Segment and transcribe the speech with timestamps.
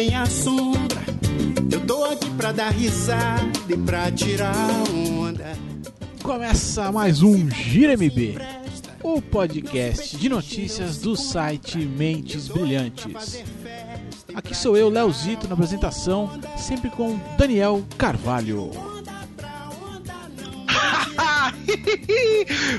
[0.00, 1.02] nem a sombra.
[1.70, 4.54] Eu tô aqui pra dar risada e pra tirar
[4.90, 5.52] onda.
[6.22, 8.38] Começa mais um Gira MB,
[9.02, 13.44] o podcast de notícias do site Mentes Brilhantes.
[14.34, 18.70] Aqui sou eu, Leozito, na apresentação, sempre com Daniel Carvalho.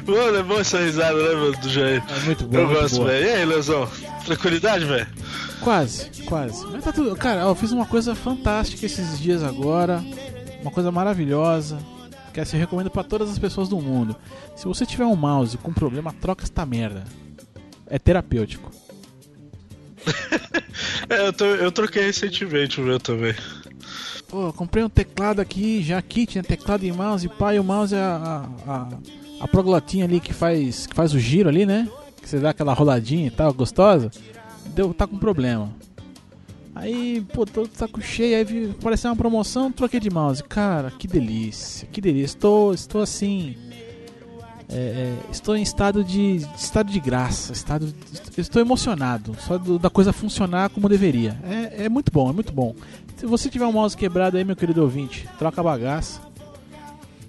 [0.07, 2.03] mano, é bom essa risada, né, mano, do Jair?
[2.09, 2.57] É muito bom.
[2.57, 3.27] Eu muito gosto, velho.
[3.27, 3.87] E aí, Leozão?
[4.25, 5.20] Tranquilidade, velho?
[5.61, 6.65] Quase, quase.
[6.67, 7.15] Mas tá tudo.
[7.15, 10.03] Cara, eu fiz uma coisa fantástica esses dias agora.
[10.61, 11.77] Uma coisa maravilhosa.
[12.33, 14.15] Que assim, eu recomendo pra todas as pessoas do mundo.
[14.55, 17.03] Se você tiver um mouse com problema, troca esta merda.
[17.87, 18.71] É terapêutico.
[21.09, 23.35] É, eu, tô- eu troquei recentemente o meu também.
[24.29, 26.41] Pô, eu comprei um teclado aqui, já kit, né?
[26.43, 28.87] Teclado e mouse, e o mouse é a, a, a,
[29.41, 31.87] a proglotinha ali que faz, que faz o giro ali, né?
[32.21, 34.09] Que você dá aquela roladinha e tal, gostosa.
[34.67, 35.69] Deu, tá com problema.
[36.73, 40.41] Aí, pô, tô de saco cheio, aí apareceu uma promoção, troquei de mouse.
[40.43, 42.35] Cara, que delícia, que delícia.
[42.37, 43.55] Estou, estou assim.
[44.69, 47.93] é, é, estou em estado de estado de graça, estado,
[48.37, 51.37] estou emocionado só do- da coisa funcionar como deveria.
[51.43, 52.73] É, é muito bom, é muito bom.
[53.17, 56.21] Se você tiver um mouse quebrado aí, meu querido ouvinte, troca a bagaça.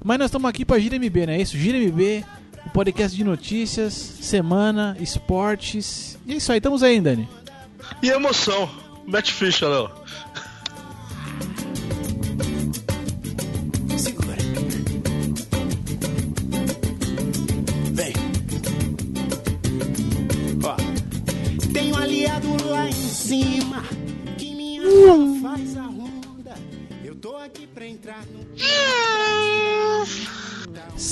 [0.04, 1.56] Mas nós estamos aqui para Gira MB, não é isso?
[1.58, 2.24] Gira MB,
[2.66, 6.18] o podcast de notícias, semana, esportes.
[6.26, 7.28] E é isso aí, estamos aí, Dani.
[8.02, 8.68] E emoção.
[9.32, 9.90] Ficha, Léo.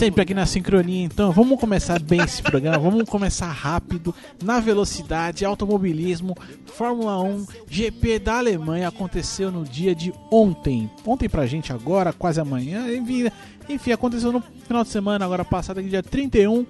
[0.01, 5.45] Sempre aqui na sincronia, então vamos começar bem esse programa, vamos começar rápido, na velocidade,
[5.45, 6.35] automobilismo,
[6.65, 10.91] Fórmula 1, GP da Alemanha aconteceu no dia de ontem.
[11.05, 12.87] Ontem pra gente agora, quase amanhã,
[13.69, 16.65] enfim, aconteceu no final de semana, agora passado, dia 31.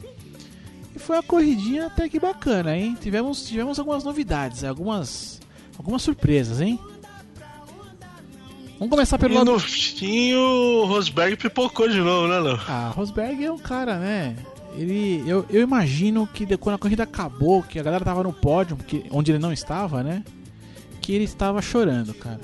[0.96, 2.98] E foi uma corridinha até que bacana, hein?
[3.00, 5.40] Tivemos, tivemos algumas novidades, algumas,
[5.78, 6.80] algumas surpresas, hein?
[8.80, 12.58] Vamos começar pelo E lado no fim o Rosberg pipocou de novo, né, Léo?
[12.66, 14.34] ah, Rosberg é um cara, né?
[14.74, 18.32] Ele, eu, eu imagino que de- quando a corrida acabou, que a galera tava no
[18.32, 20.24] pódio, que, onde ele não estava, né?
[21.02, 22.40] Que ele estava chorando, cara.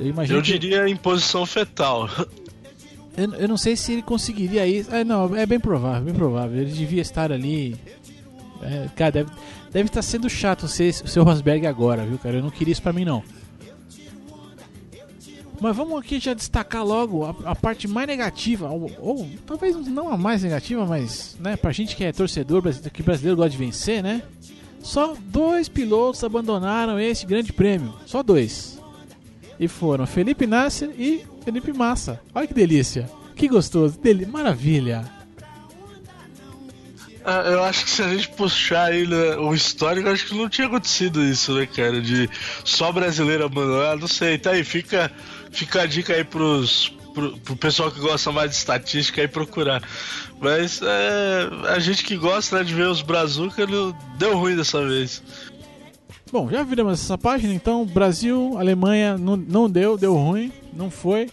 [0.00, 2.08] Eu imagino Eu que- diria em posição fetal.
[3.16, 4.92] eu, eu não sei se ele conseguiria isso.
[4.94, 6.60] É, não, é bem provável, bem provável.
[6.62, 7.76] Ele devia estar ali.
[8.62, 9.30] É, cara, deve,
[9.70, 12.36] deve estar sendo chato ser o seu Rosberg agora, viu, cara?
[12.36, 13.22] Eu não queria isso pra mim, não.
[15.60, 20.08] Mas vamos aqui já destacar logo a, a parte mais negativa, ou, ou talvez não
[20.10, 24.02] a mais negativa, mas, né, pra gente que é torcedor, que brasileiro gosta de vencer,
[24.02, 24.22] né?
[24.82, 27.94] Só dois pilotos abandonaram esse grande prêmio.
[28.04, 28.78] Só dois.
[29.58, 32.20] E foram Felipe Nasser e Felipe Massa.
[32.34, 33.08] Olha que delícia.
[33.34, 33.98] Que gostoso.
[33.98, 35.10] Deli maravilha.
[37.24, 40.48] Ah, Eu acho que se a gente puxar aí né, o histórico, acho que não
[40.48, 42.02] tinha acontecido isso, né, cara?
[42.02, 42.28] De
[42.62, 44.36] só brasileiro abandonar, não sei.
[44.36, 45.10] Tá aí, fica,
[45.54, 49.82] fica a dica aí pros, pro, pro pessoal que gosta mais de estatística aí procurar.
[50.40, 54.84] Mas é, a gente que gosta né, de ver os brazuca não deu ruim dessa
[54.84, 55.22] vez.
[56.30, 57.86] Bom, já viramos essa página, então.
[57.86, 61.30] Brasil, Alemanha, não, não deu, deu ruim, não foi.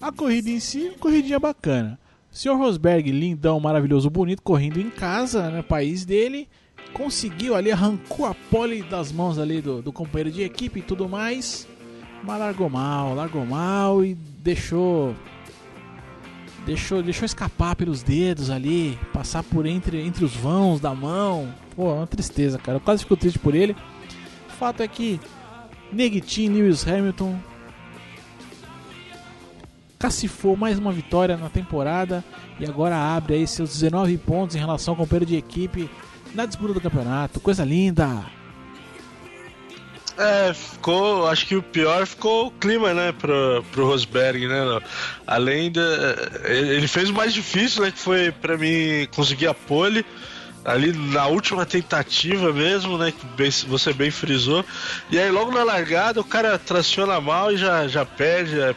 [0.00, 1.98] A corrida em si, corridinha bacana.
[2.30, 2.56] Sr.
[2.56, 6.48] Rosberg, lindão, maravilhoso, bonito, correndo em casa, no país dele.
[6.92, 11.08] Conseguiu ali, arrancou a pole das mãos ali do, do companheiro de equipe e tudo
[11.08, 11.66] mais.
[12.22, 15.14] Mas largou mal, largou mal e deixou.
[16.66, 21.52] Deixou, deixou escapar pelos dedos ali, passar por entre, entre os vãos da mão.
[21.74, 22.76] Pô, é uma tristeza, cara.
[22.76, 23.74] Eu quase fico triste por ele.
[24.48, 25.18] O fato é que
[25.90, 27.38] Neguitin Lewis Hamilton
[29.98, 32.22] cacifou mais uma vitória na temporada
[32.60, 35.90] e agora abre aí seus 19 pontos em relação ao companheiro de equipe
[36.34, 37.40] na disputa do campeonato.
[37.40, 38.37] Coisa linda!
[40.18, 41.28] É, ficou.
[41.28, 44.80] Acho que o pior ficou o clima, né, pro, pro Rosberg, né?
[45.26, 45.80] Além da.
[46.44, 47.92] Ele ele fez o mais difícil, né?
[47.92, 50.04] Que foi pra mim conseguir a pole.
[50.64, 53.12] Ali na última tentativa mesmo, né?
[53.12, 54.64] Que bem- você bem frisou.
[55.10, 58.74] E aí logo na largada o cara traciona mal e já, já perde a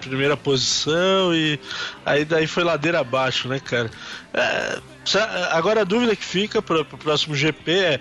[0.00, 1.34] primeira posição.
[1.34, 1.58] E
[2.04, 3.90] aí daí foi ladeira abaixo, né, cara?
[4.34, 4.78] É,
[5.50, 8.00] agora a dúvida que fica pro próximo GP é.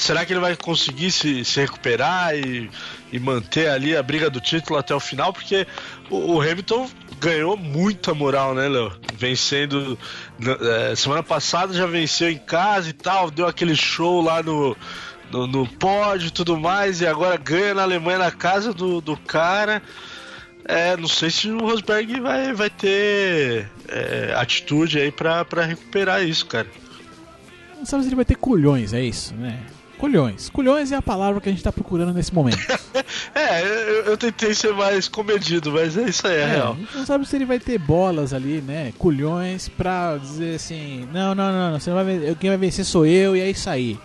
[0.00, 2.70] Será que ele vai conseguir se, se recuperar e,
[3.12, 5.30] e manter ali a briga do título até o final?
[5.30, 5.66] Porque
[6.08, 6.88] o, o Hamilton
[7.20, 8.98] ganhou muita moral, né, Léo?
[9.12, 9.98] Vencendo.
[10.40, 14.74] é, semana passada já venceu em casa e tal, deu aquele show lá no,
[15.30, 19.18] no, no pódio e tudo mais, e agora ganha na Alemanha na casa do, do
[19.18, 19.82] cara.
[20.64, 26.46] É, não sei se o Rosberg vai, vai ter é, atitude aí pra, recuperar isso,
[26.46, 26.68] cara.
[27.76, 29.60] Não sabe se ele vai ter culhões, é isso, né?
[30.00, 30.48] Culhões.
[30.48, 32.56] Culhões é a palavra que a gente tá procurando nesse momento.
[33.34, 36.76] é, eu, eu, tentei ser mais comedido, mas é isso aí, é, é real.
[36.94, 38.94] Não sabe se ele vai ter bolas ali, né?
[38.96, 43.04] Culhões pra dizer assim: não, não, não, não você não vai, quem vai vencer sou
[43.04, 43.98] eu, e é isso aí.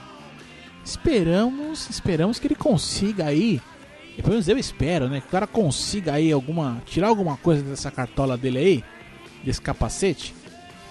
[0.83, 3.62] Esperamos, esperamos que ele consiga aí.
[4.18, 5.21] E pelo menos eu espero, né?
[5.21, 6.81] Que o cara consiga aí alguma.
[6.86, 8.83] tirar alguma coisa dessa cartola dele aí,
[9.45, 10.36] desse capacete,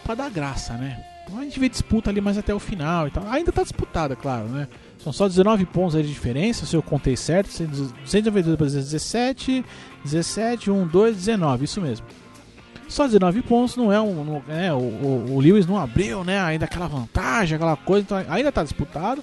[0.02, 1.04] pra dar graça, né?
[1.24, 3.28] Então a gente vê disputa ali mais até o final e tal.
[3.28, 4.66] Ainda tá disputada, claro, né?
[5.04, 7.50] São só 19 pontos de diferença, se eu contei certo.
[7.50, 9.62] 192 para 17,
[10.02, 12.06] 17, 1, 2, 19, isso mesmo.
[12.88, 14.24] Só 19 pontos não é um.
[14.24, 16.40] Não, é, o, o, o, Lewis não abriu, né?
[16.40, 18.02] Ainda aquela vantagem, aquela coisa.
[18.02, 19.22] Então ainda tá disputado.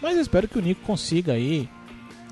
[0.00, 1.68] Mas eu espero que o Nico consiga aí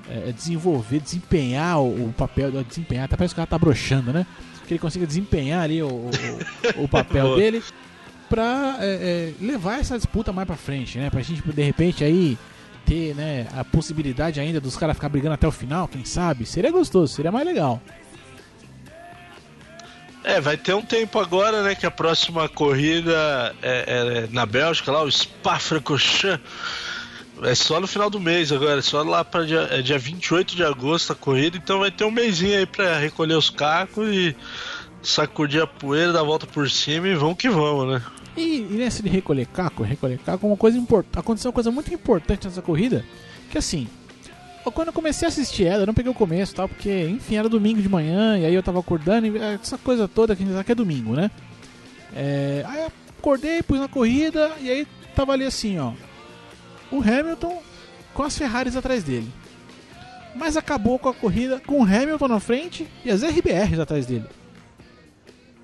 [0.09, 2.51] é, desenvolver, desempenhar o, o papel.
[2.63, 4.25] Desempenhar, até parece que o cara tá broxando, né?
[4.65, 6.09] Que ele consiga desempenhar ali o,
[6.77, 7.61] o, papel dele
[8.27, 11.11] pra é, é, levar essa disputa mais pra frente, né?
[11.11, 12.39] Pra gente, de repente, aí
[12.87, 16.45] ter né, a possibilidade ainda dos caras ficar brigando até o final, quem sabe?
[16.45, 17.81] Seria gostoso, seria mais legal.
[20.23, 21.75] É, vai ter um tempo agora, né?
[21.75, 26.41] Que a próxima corrida é, é na Bélgica, lá, o Spa-Francorchamps.
[27.43, 30.55] É só no final do mês agora, é só lá para dia, é dia 28
[30.55, 34.35] de agosto a corrida, então vai ter um mêsinho aí para recolher os cacos e
[35.03, 38.01] sacudir a poeira, dar a volta por cima e vamos que vamos, né?
[38.37, 41.91] E, e nesse de recolher caco, recolher caco, uma coisa importante, aconteceu uma coisa muito
[41.91, 43.03] importante nessa corrida,
[43.49, 43.87] que assim,
[44.63, 47.49] quando eu comecei a assistir ela, eu não peguei o começo, tal, porque enfim, era
[47.49, 50.53] domingo de manhã, e aí eu tava acordando, e essa coisa toda que a gente
[50.53, 51.31] sabe que é domingo, né?
[52.15, 55.93] É, aí eu acordei, pus na corrida, e aí tava ali assim, ó,
[56.91, 57.59] o Hamilton
[58.13, 59.31] com as Ferraris atrás dele.
[60.35, 64.25] Mas acabou com a corrida com o Hamilton na frente e as RBRs atrás dele.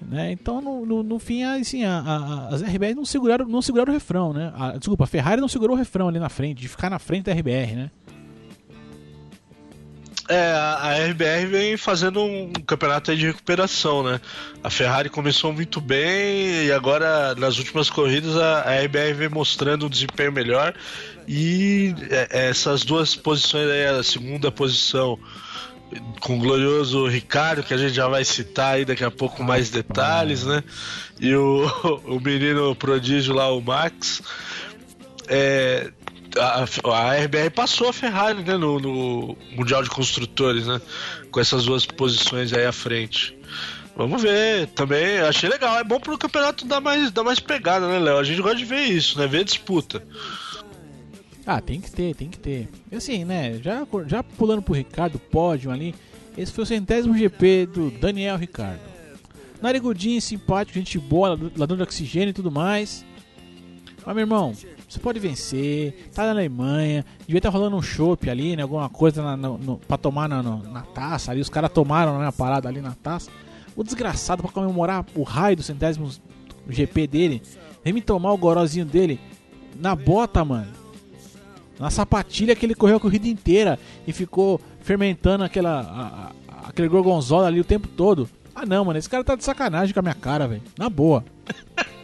[0.07, 0.31] Né?
[0.31, 3.93] Então, no, no, no, fim, assim, a, a, as RBR não seguraram, não seguraram o
[3.93, 4.51] refrão, né?
[4.55, 7.25] A, desculpa, a Ferrari não segurou o refrão ali na frente, de ficar na frente
[7.25, 7.91] da RBR, né?
[10.29, 14.21] É, a RBR vem fazendo um campeonato de recuperação, né?
[14.63, 19.85] A Ferrari começou muito bem e agora nas últimas corridas a, a RBR vem mostrando
[19.85, 20.73] um desempenho melhor
[21.27, 25.19] e é, essas duas posições aí, a segunda posição
[26.19, 29.69] com o glorioso Ricardo, que a gente já vai citar aí daqui a pouco mais
[29.69, 30.63] detalhes, né?
[31.19, 31.65] E o,
[32.05, 34.21] o menino prodígio lá, o Max.
[35.27, 35.91] É,
[36.37, 40.81] a, a RBR passou a Ferrari né, no, no, Mundial de Construtores, né?
[41.31, 43.37] Com essas duas posições aí à frente.
[43.95, 45.77] Vamos ver, também achei legal.
[45.77, 48.17] É bom pro campeonato dar mais, dar mais pegada, né, Léo?
[48.17, 49.27] A gente gosta de ver isso, né?
[49.27, 50.03] Ver disputa.
[51.45, 52.69] Ah, tem que ter, tem que ter.
[52.95, 53.59] Assim, né?
[53.61, 55.93] Já, já pulando pro Ricardo, pódio ali.
[56.37, 58.79] Esse foi o centésimo GP do Daniel Ricardo.
[59.61, 63.05] Narigudinho, simpático, gente boa, ladrão de oxigênio e tudo mais.
[64.05, 64.53] Mas, meu irmão,
[64.87, 68.63] você pode vencer, tá na Alemanha, devia estar tá rolando um chopp ali, né?
[68.63, 71.39] Alguma coisa na, no, no, pra tomar na, na taça ali.
[71.39, 73.31] Os caras tomaram né, a parada ali na taça.
[73.75, 76.09] O desgraçado pra comemorar o raio do centésimo
[76.67, 77.41] GP dele,
[77.83, 79.19] vem me tomar o gorozinho dele
[79.79, 80.82] na bota, mano.
[81.79, 86.87] Na sapatilha que ele correu a corrida inteira e ficou fermentando aquela, a, a, aquele
[86.87, 88.29] gorgonzola ali o tempo todo.
[88.55, 90.61] Ah não, mano, esse cara tá de sacanagem com a minha cara, velho.
[90.77, 91.25] Na boa.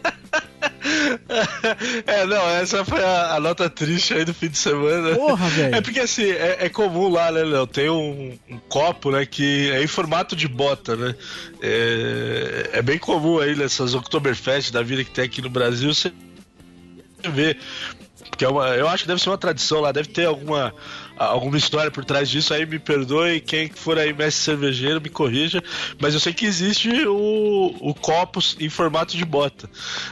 [2.06, 5.14] é, não, essa foi a, a, nota triste aí do fim de semana.
[5.14, 5.74] Porra, velho.
[5.76, 7.66] É porque assim, é, é, comum lá, né, Léo?
[7.66, 11.14] Tem um, um, copo, né, que é em formato de bota, né?
[11.62, 16.12] É, é bem comum aí nessas Oktoberfest da vida que tem aqui no Brasil, você
[17.32, 17.56] vê.
[18.40, 20.74] Porque é uma, eu acho que deve ser uma tradição lá, deve ter alguma
[21.14, 23.38] alguma história por trás disso, aí me perdoe.
[23.38, 25.62] Quem for aí mestre cervejeiro, me corrija.
[26.00, 29.68] Mas eu sei que existe o, o copo em formato de bota.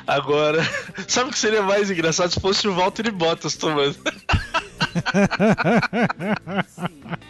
[0.07, 0.63] Agora,
[1.09, 3.97] sabe o que seria mais engraçado se fosse o Walter e Bottas tomando?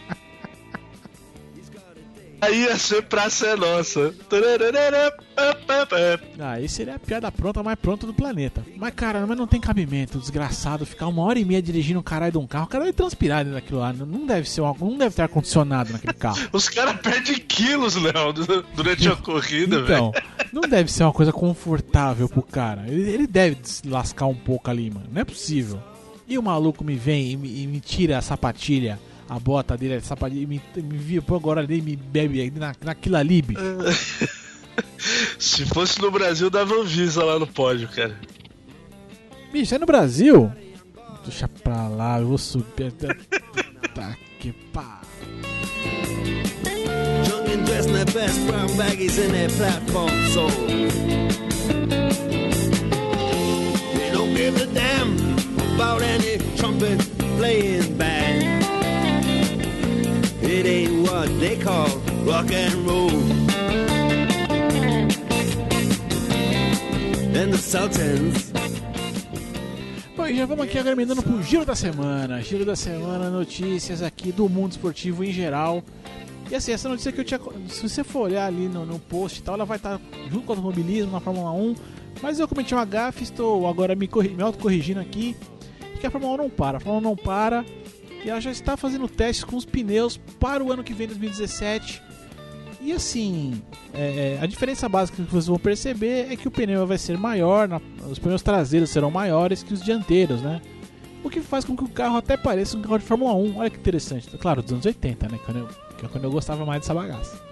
[2.40, 4.14] Aí ia ser Praça é Nossa.
[6.38, 8.64] Ah, aí seria a piada pronta, mais pronta do planeta.
[8.76, 12.32] Mas, cara, mas não tem cabimento, desgraçado, ficar uma hora e meia dirigindo um caralho
[12.32, 12.66] de um carro.
[12.66, 13.92] O cara vai transpirar dentro daquilo lá.
[13.92, 16.38] Não deve ser não deve ter ar-condicionado naquele carro.
[16.52, 18.32] Os caras perdem quilos, Léo,
[18.74, 20.12] durante a corrida, Então,
[20.52, 22.84] não deve ser uma coisa confortável pro cara.
[22.86, 25.06] Ele, ele deve lascar um pouco ali, mano.
[25.10, 25.82] Não é possível.
[26.26, 29.94] E o maluco me vem e me, e me tira a sapatilha a bota dele,
[29.94, 33.60] a sapatilha, me, me via por agora ali me bebe na, naquilo ali, bicho.
[35.38, 38.18] Se fosse no Brasil, dava um visa lá no pódio, cara.
[39.52, 40.52] Bicho, é no Brasil.
[41.24, 42.92] Deixa pra lá, eu vou subir.
[43.94, 45.00] tá que pá.
[47.78, 50.10] Dressed in their best brown baggies in their platform.
[53.94, 55.16] They don't give a damn
[55.74, 56.98] about any trumpet
[57.36, 58.57] playing band.
[60.42, 61.88] It ain't what they call
[62.24, 63.10] rock and roll.
[67.34, 68.52] And the Sultans
[70.18, 72.42] Bom, já vamos aqui agora emendando pro Giro da Semana.
[72.42, 75.80] Giro da Semana, notícias aqui do mundo esportivo em geral.
[76.50, 77.38] E assim, essa notícia que eu tinha.
[77.68, 80.52] Se você for olhar ali no, no post e tal, ela vai estar junto com
[80.54, 81.76] o automobilismo na Fórmula 1.
[82.20, 85.36] Mas eu cometi uma gafe, estou agora me, me autocorrigindo aqui.
[86.00, 86.78] Que a Fórmula 1 não para.
[86.78, 87.64] A Fórmula 1 não para.
[88.24, 92.02] E ela já está fazendo testes com os pneus para o ano que vem, 2017.
[92.80, 93.60] E assim,
[93.92, 97.18] é, é, a diferença básica que vocês vão perceber é que o pneu vai ser
[97.18, 100.60] maior, na, os pneus traseiros serão maiores que os dianteiros, né?
[101.22, 103.58] O que faz com que o carro até pareça um carro de Fórmula 1.
[103.58, 104.28] Olha que interessante.
[104.38, 105.38] Claro, dos anos 80, né?
[105.44, 107.48] Quando eu, que é quando eu gostava mais dessa bagaça.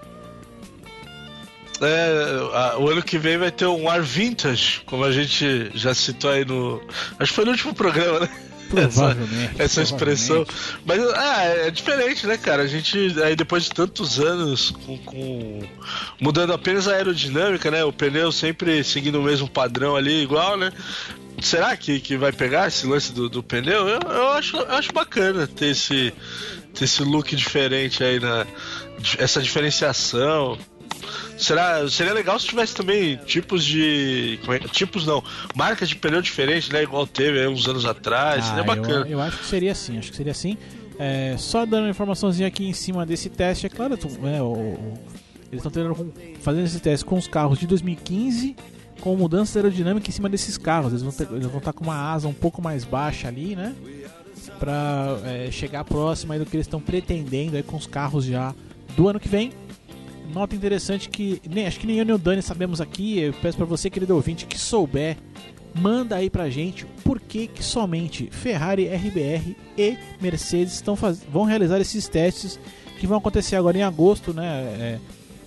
[1.81, 6.31] É, o ano que vem vai ter um ar vintage, como a gente já citou
[6.31, 6.81] aí no.
[7.19, 8.29] Acho que foi no último programa, né?
[8.75, 9.17] Essa,
[9.57, 10.45] essa expressão.
[10.85, 12.63] Mas ah, é diferente, né, cara?
[12.63, 15.59] A gente, aí depois de tantos anos com, com,
[16.19, 17.83] mudando apenas a aerodinâmica, né?
[17.83, 20.71] O pneu sempre seguindo o mesmo padrão ali, igual, né?
[21.41, 23.87] Será que, que vai pegar esse lance do, do pneu?
[23.87, 26.11] Eu, eu, acho, eu acho bacana ter esse,
[26.73, 28.45] ter esse look diferente aí na.
[29.19, 30.57] Essa diferenciação.
[31.37, 34.39] Será, seria legal se tivesse também tipos de.
[34.47, 35.23] É, tipos não,
[35.55, 36.83] marcas de pneu diferentes, né?
[36.83, 38.45] Igual teve aí uns anos atrás.
[38.45, 39.05] Ah, seria bacana.
[39.05, 40.57] Eu, eu, acho que seria assim, acho que seria assim.
[40.99, 44.93] É, só dando uma informaçãozinha aqui em cima desse teste, é claro, é, o, o,
[45.51, 46.11] eles estão
[46.41, 48.55] fazendo esse teste com os carros de 2015
[48.99, 50.91] com mudança aerodinâmica em cima desses carros.
[50.91, 53.75] Eles vão, ter, eles vão estar com uma asa um pouco mais baixa ali, né?
[54.59, 58.53] Pra é, chegar próximo do que eles estão pretendendo aí com os carros já
[58.95, 59.51] do ano que vem
[60.33, 63.19] nota interessante que nem, acho que nem eu nem o Dani sabemos aqui.
[63.19, 65.17] Eu peço para você, querido ouvinte, que souber,
[65.73, 71.23] manda aí pra gente por que, que somente Ferrari, RBR e Mercedes estão faz...
[71.31, 72.59] vão realizar esses testes
[72.99, 74.45] que vão acontecer agora em agosto, né?
[74.45, 74.99] É,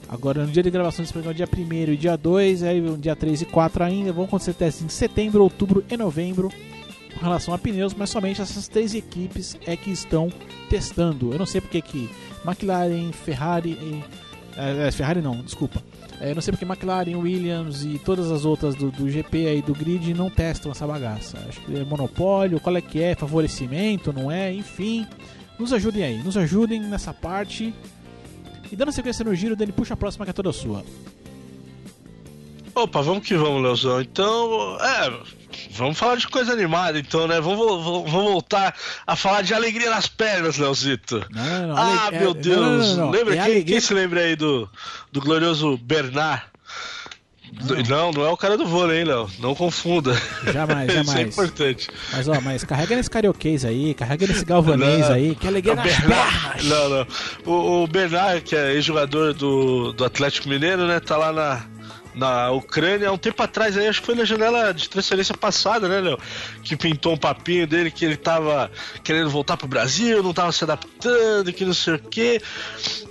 [0.08, 3.42] agora no dia de gravação desse programa, dia 1 e dia 2, aí dia 3
[3.42, 6.50] e 4 ainda, vão acontecer testes em setembro, outubro e novembro
[7.14, 10.32] com relação a pneus, mas somente essas três equipes é que estão
[10.68, 11.32] testando.
[11.32, 12.08] Eu não sei porque que
[12.44, 14.04] McLaren, Ferrari e
[14.56, 15.82] é, é, Ferrari não, desculpa.
[16.20, 19.74] É, não sei porque McLaren, Williams e todas as outras do, do GP aí do
[19.74, 21.38] grid não testam essa bagaça.
[21.48, 25.06] Acho que é monopólio, qual é que é, favorecimento, não é, enfim.
[25.58, 27.74] Nos ajudem aí, nos ajudem nessa parte.
[28.70, 30.84] E dando sequência no giro, Dani, puxa a próxima que é toda sua.
[32.74, 34.00] Opa, vamos que vamos, Leozão.
[34.00, 35.39] Então, é,
[35.72, 37.40] Vamos falar de coisa animada então, né?
[37.40, 38.74] Vamos, vamos, vamos voltar
[39.06, 41.24] a falar de alegria nas pernas, Leozito.
[41.30, 42.96] Não, não, ah, é, meu Deus!
[42.96, 43.64] Não, Lembra é quem, alegria...
[43.64, 44.68] quem, se lembra aí do,
[45.12, 46.42] do glorioso Bernard?
[47.88, 48.12] Não.
[48.12, 49.28] não, é o cara do vôlei, hein, Léo?
[49.40, 50.14] Não confunda.
[50.52, 51.08] Jamais, jamais.
[51.08, 51.88] Isso é importante.
[52.12, 55.84] Mas, ó, mas carrega nesse carioquês aí, carrega nesse galvanês não, aí, que alegria nas
[55.84, 56.64] Bernard, pernas.
[56.64, 57.06] Não, não.
[57.44, 61.66] O, o Bernard, que é ex-jogador do, do Atlético Mineiro, né, tá lá na,
[62.14, 65.88] na Ucrânia há um tempo atrás, aí, acho que foi na janela de transferência passada,
[65.88, 66.18] né, Léo?
[66.62, 68.70] Que pintou um papinho dele que ele tava
[69.02, 72.40] querendo voltar pro Brasil, não tava se adaptando, que não sei o quê.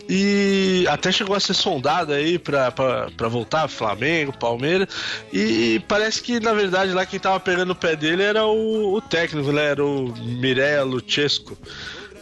[0.07, 4.87] E até chegou a ser sondado aí pra, pra, pra voltar, Flamengo, Palmeiras.
[5.31, 9.01] E parece que, na verdade, lá quem tava pegando o pé dele era o, o
[9.01, 9.65] técnico, né?
[9.65, 11.57] Era o Mirella Chesco.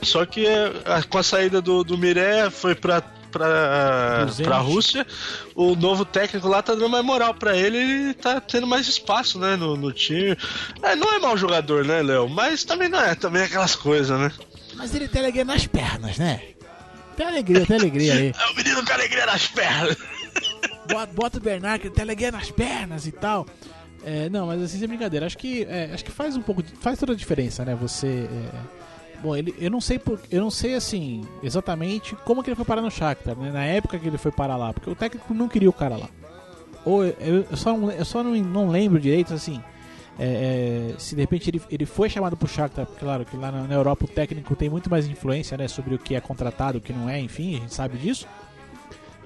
[0.01, 0.71] Só que é,
[1.09, 3.01] com a saída do, do Miré foi para
[3.37, 5.05] pra, pra Rússia,
[5.55, 9.39] o novo técnico lá tá dando mais moral pra ele e tá tendo mais espaço,
[9.39, 10.37] né, no, no time.
[10.81, 12.27] É, não é mau jogador, né, Léo?
[12.27, 14.31] Mas também não é, também é aquelas coisas, né?
[14.75, 16.41] Mas ele tem alegria nas pernas, né?
[17.15, 18.33] Tem alegria, tem alegria aí.
[18.37, 19.97] é o menino tem alegria nas pernas.
[20.87, 23.45] Bota, bota o Bernard que tem alegria nas pernas e tal.
[24.05, 26.99] É, não, mas assim, sem brincadeira, acho que, é, acho que faz um pouco, faz
[26.99, 27.75] toda a diferença, né?
[27.75, 28.49] Você é,
[29.21, 32.65] Bom, ele, eu não sei por, eu não sei assim exatamente como que ele foi
[32.65, 33.51] parar no Shakhtar, né?
[33.51, 36.09] na época que ele foi parar lá, porque o técnico não queria o cara lá.
[36.85, 39.61] Ou eu, eu só, não, eu só não, não lembro direito assim.
[40.19, 43.63] É, é, se de repente ele, ele foi chamado pro Shakhtar, claro que lá na,
[43.63, 46.81] na, Europa o técnico tem muito mais influência né, sobre o que é contratado, o
[46.81, 48.27] que não é, enfim, a gente sabe disso.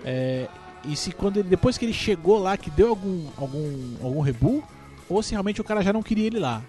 [0.03, 0.47] É,
[0.83, 4.63] e se quando ele, depois que ele chegou lá, que deu algum algum algum rebu,
[5.07, 6.61] ou se realmente o cara já não queria ele lá.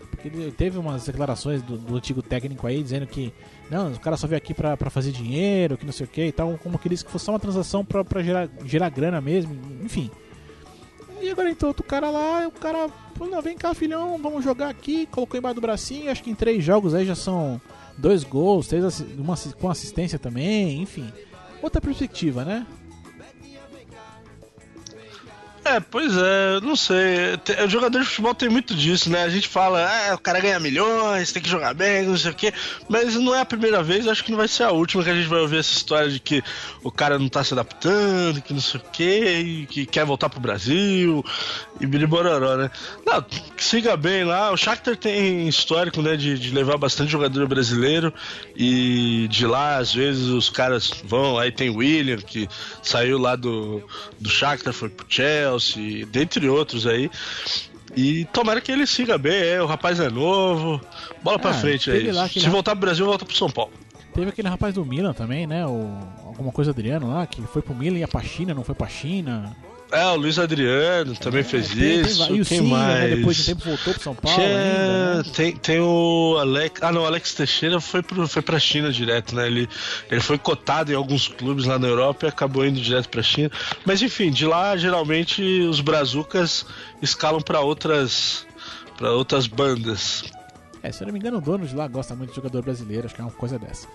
[0.56, 3.32] Teve umas declarações do, do antigo técnico aí dizendo que
[3.70, 6.32] não, o cara só veio aqui pra, fazer dinheiro, que não sei o que e
[6.32, 9.58] tal, como que disse que fosse só uma transação pra, pra gerar, gerar grana mesmo,
[9.82, 10.10] enfim.
[11.20, 14.68] E agora entrou outro cara lá, o cara falou, não, vem cá, filhão, vamos jogar
[14.68, 17.60] aqui, colocou embaixo do bracinho, acho que em três jogos aí já são
[17.96, 21.10] dois gols, três uma, com assistência também, enfim.
[21.62, 22.66] Outra perspectiva, né?
[25.64, 27.38] É, pois é, não sei.
[27.64, 29.22] O jogador de futebol tem muito disso, né?
[29.22, 32.34] A gente fala, ah, o cara ganha milhões, tem que jogar bem, não sei o
[32.34, 32.52] quê.
[32.88, 35.14] Mas não é a primeira vez, acho que não vai ser a última que a
[35.14, 36.42] gente vai ouvir essa história de que
[36.82, 40.40] o cara não tá se adaptando, que não sei o quê, que quer voltar pro
[40.40, 41.24] Brasil,
[41.82, 42.70] e biribororó, né?
[43.04, 43.24] Não,
[43.58, 44.52] siga bem lá.
[44.52, 48.14] O Shakhtar tem histórico, né, de, de levar bastante jogador brasileiro,
[48.56, 51.36] e de lá, às vezes, os caras vão.
[51.38, 52.48] Aí tem o William, que
[52.82, 53.82] saiu lá do,
[54.20, 57.10] do Shakhtar, foi pro Chelsea, dentre outros aí.
[57.94, 60.80] E tomara que ele siga bem, é, o rapaz é novo.
[61.22, 62.12] Bola pra Ah, frente teve aí.
[62.12, 63.72] lá Se voltar pro Brasil, volta pro São Paulo.
[64.14, 65.66] Teve aquele rapaz do Milan também, né?
[65.66, 68.74] O, alguma coisa Adriano lá, que foi pro Milan e ia pra China, não foi
[68.74, 69.54] pra China.
[69.92, 72.18] É, o Luiz Adriano também fez É, tem- tem isso.
[72.18, 72.98] va- e o Quem Silva, mais?
[73.10, 75.30] né, depois de um tempo voltou pro São Paulo Tinha- ainda, né?
[75.34, 76.80] tem, tem o Alex.
[76.82, 79.46] Ah, não, o Alex Teixeira foi, pro, foi pra China direto, né?
[79.46, 79.68] Ele,
[80.10, 83.50] ele foi cotado em alguns clubes lá na Europa e acabou indo direto pra China.
[83.84, 86.64] Mas enfim, de lá, geralmente, os brazucas
[87.02, 88.46] escalam pra outras.
[88.96, 90.24] para outras bandas.
[90.82, 93.04] É, se eu não me engano, o dono de lá gosta muito de jogador brasileiro,
[93.06, 93.86] acho que é uma coisa dessa.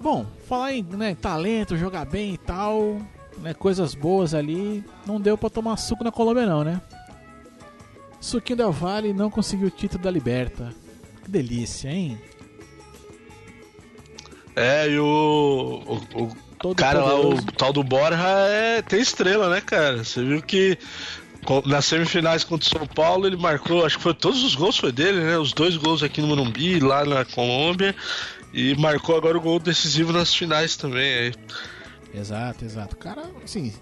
[0.00, 3.00] Bom, falar em né, talento, jogar bem e tal,
[3.40, 6.80] né, coisas boas ali, não deu pra tomar suco na Colômbia não, né?
[8.20, 10.74] Suquinho Del Valle não conseguiu o título da Liberta.
[11.24, 12.20] Que delícia, hein?
[14.54, 15.82] É, e o.
[16.14, 17.46] o, o Todo cara lá, o poderoso.
[17.56, 20.04] tal do Borja, é, tem estrela, né, cara?
[20.04, 20.76] Você viu que
[21.64, 24.92] nas semifinais contra o São Paulo ele marcou, acho que foi todos os gols foi
[24.92, 25.38] dele, né?
[25.38, 27.96] Os dois gols aqui no Morumbi, lá na Colômbia.
[28.52, 31.14] E marcou agora o gol decisivo nas finais também.
[31.14, 31.34] Aí.
[32.14, 32.96] Exato, exato.
[32.96, 33.72] Cara, assim,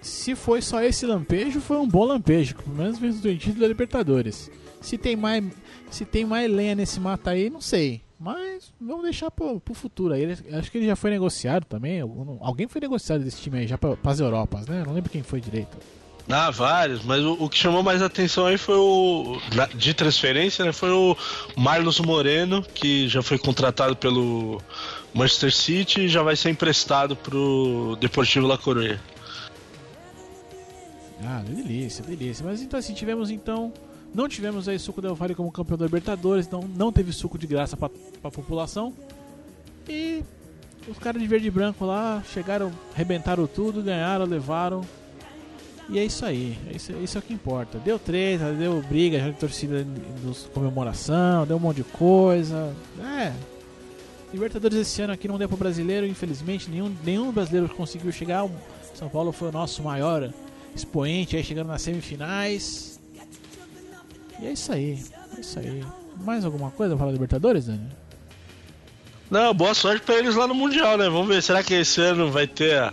[0.00, 3.68] se foi só esse lampejo, foi um bom lampejo, pelo menos mesmo do título da
[3.68, 4.50] Libertadores.
[4.80, 5.44] Se tem mais,
[5.90, 8.02] se tem mais lenha nesse mata aí, não sei.
[8.18, 10.36] Mas vamos deixar pro, pro futuro aí.
[10.52, 12.00] Acho que ele já foi negociado também.
[12.40, 14.82] Alguém foi negociado desse time aí já pra, pras Europas, né?
[14.86, 15.78] Não lembro quem foi direito.
[16.28, 19.40] Ah, vários, mas o, o que chamou mais atenção aí foi o.
[19.74, 20.72] de transferência, né?
[20.72, 21.16] Foi o
[21.56, 24.60] Marlos Moreno, que já foi contratado pelo
[25.12, 28.98] Manchester City já vai ser emprestado pro Deportivo La Coruña.
[31.24, 32.44] Ah, delícia, delícia.
[32.44, 33.72] Mas então assim, tivemos então.
[34.12, 37.46] Não tivemos aí suco Del Valle como campeão da Libertadores, então não teve suco de
[37.46, 37.88] graça pra,
[38.20, 38.92] pra população.
[39.88, 40.24] E
[40.88, 44.80] os caras de verde e branco lá chegaram, arrebentaram tudo, ganharam, levaram.
[45.88, 47.78] E é isso aí, é isso, isso é o que importa.
[47.78, 49.84] Deu treta, deu briga, já de torcida
[50.22, 52.74] dos comemoração, deu um monte de coisa.
[53.00, 53.32] É.
[54.32, 58.44] Libertadores esse ano aqui não deu pro brasileiro, infelizmente, nenhum, nenhum brasileiro conseguiu chegar.
[58.44, 58.50] O
[58.94, 60.30] São Paulo foi o nosso maior
[60.74, 63.00] expoente aí chegando nas semifinais.
[64.40, 65.02] E é isso aí,
[65.36, 65.84] é isso aí.
[66.18, 67.88] Mais alguma coisa da Libertadores, Dani?
[69.30, 71.08] Não, boa sorte pra eles lá no Mundial, né?
[71.08, 72.92] Vamos ver, será que esse ano vai ter a,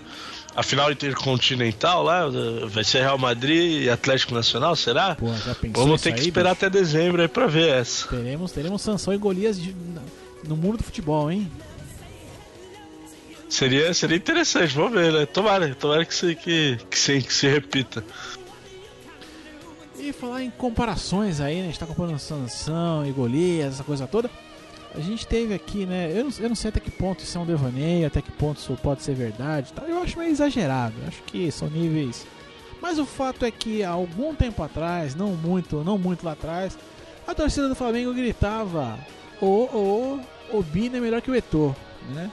[0.55, 2.23] a final intercontinental lá?
[2.67, 5.15] Vai ser Real Madrid e Atlético Nacional, será?
[5.15, 5.27] Pô,
[5.73, 6.65] Vamos ter que aí, esperar bicho?
[6.65, 8.07] até dezembro aí pra ver essa.
[8.07, 9.75] Teremos, teremos Sansão e Golias de-
[10.47, 11.51] no mundo do futebol, hein?
[13.49, 15.25] Seria, seria interessante, vamos ver, né?
[15.25, 18.03] Tomara, tomara que se, que, que se, que se repita.
[19.97, 21.63] E falar em comparações aí, né?
[21.63, 24.29] A gente tá comparando Sansão e Golias, essa coisa toda.
[24.93, 26.11] A gente teve aqui, né?
[26.13, 28.57] Eu não, eu não sei até que ponto isso é um devaneio, até que ponto
[28.57, 29.71] isso pode ser verdade.
[29.73, 29.85] tal.
[29.85, 30.95] Eu acho meio exagerado.
[31.01, 32.25] Eu acho que são níveis.
[32.81, 36.77] Mas o fato é que há algum tempo atrás, não muito, não muito lá atrás,
[37.25, 38.97] a torcida do Flamengo gritava:
[39.41, 40.21] Ô, ô, o
[40.63, 41.75] Bina é melhor que o Eto'o,
[42.13, 42.31] né?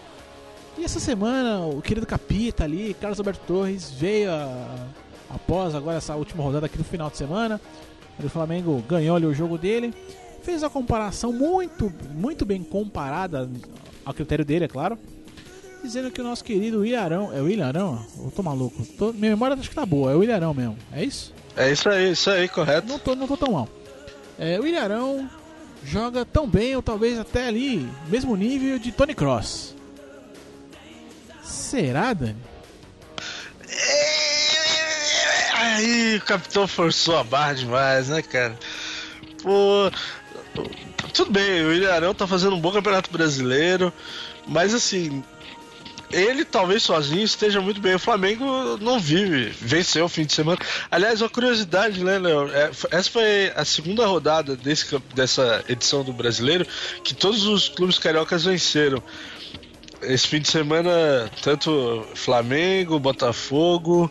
[0.79, 4.87] E essa semana, o querido Capita ali, Carlos Alberto Torres, veio a-
[5.31, 7.61] após agora essa última rodada aqui no final de semana.
[8.23, 9.93] O Flamengo ganhou ali o jogo dele.
[10.43, 13.49] Fez a comparação muito, muito bem comparada
[14.05, 14.99] ao critério dele, é claro.
[15.83, 17.33] Dizendo que o nosso querido William Arão.
[17.33, 18.05] É o William Arão?
[18.19, 18.85] Eu tô maluco.
[18.99, 20.13] Tô- minha memória acho que tá boa.
[20.13, 20.77] É o William Arão mesmo.
[20.93, 21.33] É isso?
[21.57, 22.89] É isso aí, isso aí, correto.
[22.89, 23.69] Não tô, não tô tão mal.
[24.39, 25.31] É, o William Arão
[25.85, 29.75] joga tão bem, ou talvez até ali, mesmo nível de Tony Cross.
[31.43, 32.37] Será, Dani?
[35.55, 38.59] Aí o capitão forçou a barra demais, né, cara?
[39.43, 39.91] Pô.
[41.13, 43.93] Tudo bem, o Ilharão tá fazendo um bom campeonato brasileiro,
[44.47, 45.23] mas assim.
[46.15, 47.95] Ele talvez sozinho esteja muito bem.
[47.95, 48.45] O Flamengo
[48.81, 50.59] não vive, venceu o fim de semana.
[50.91, 52.49] Aliás, uma curiosidade, né, Léo?
[52.53, 56.67] É, essa foi a segunda rodada desse, dessa edição do brasileiro
[57.03, 59.03] que todos os clubes cariocas venceram.
[60.03, 64.11] Esse fim de semana, tanto Flamengo, Botafogo,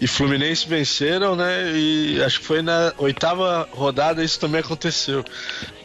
[0.00, 1.72] e Fluminense venceram, né?
[1.74, 5.24] E acho que foi na oitava rodada isso também aconteceu.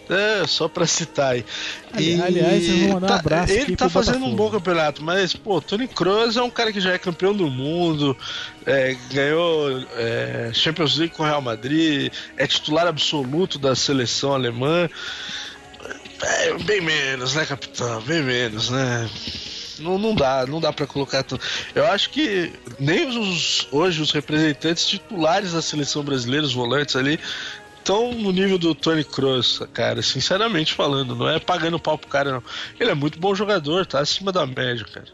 [0.10, 1.46] É, só pra citar aí.
[1.94, 4.44] Ali, aliás, eu vou mandar tá, um abraço Ele tá fazendo um Botafogo.
[4.44, 8.18] bom campeonato, mas, pô, Tony Kroos é um cara que já é campeão do mundo,
[8.66, 14.90] é, ganhou é, Champions League com o Real Madrid, é titular absoluto da seleção alemã.
[16.22, 18.02] É, bem menos, né, capitão?
[18.02, 19.10] Bem menos, né?
[19.80, 21.42] Não, não dá, não dá para colocar tudo.
[21.74, 27.20] Eu acho que nem os, hoje os representantes titulares da seleção brasileira, os volantes ali,
[27.91, 32.32] estão no nível do Tony Kroos, cara, sinceramente falando, não é pagando pau pro cara,
[32.32, 32.43] não.
[32.80, 35.08] Ele é muito bom jogador, tá acima da média, cara.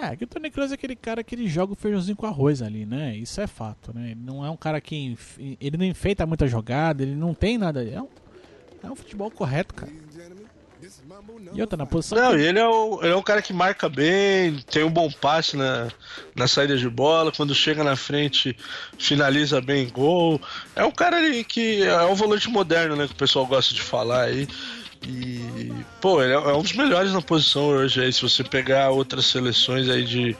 [0.00, 2.62] É, que o Tony Kroos é aquele cara que ele joga o feijãozinho com arroz
[2.62, 3.16] ali, né?
[3.16, 4.12] Isso é fato, né?
[4.12, 5.18] Ele não é um cara que.
[5.60, 7.82] Ele não enfeita muita jogada, ele não tem nada.
[7.82, 8.08] É um,
[8.84, 9.92] é um futebol correto, cara.
[11.54, 12.18] E outra, na posição.
[12.18, 15.10] Não, que- ele é, o, ele é um cara que marca bem, tem um bom
[15.10, 15.88] passe na,
[16.34, 18.56] na saída de bola, quando chega na frente
[18.98, 20.40] finaliza bem gol.
[20.74, 23.06] É um cara ali que é um volante moderno, né?
[23.06, 24.48] Que o pessoal gosta de falar aí.
[24.48, 24.48] E,
[26.00, 28.12] pô, ele é é um dos melhores na posição hoje aí.
[28.12, 30.36] Se você pegar outras seleções aí de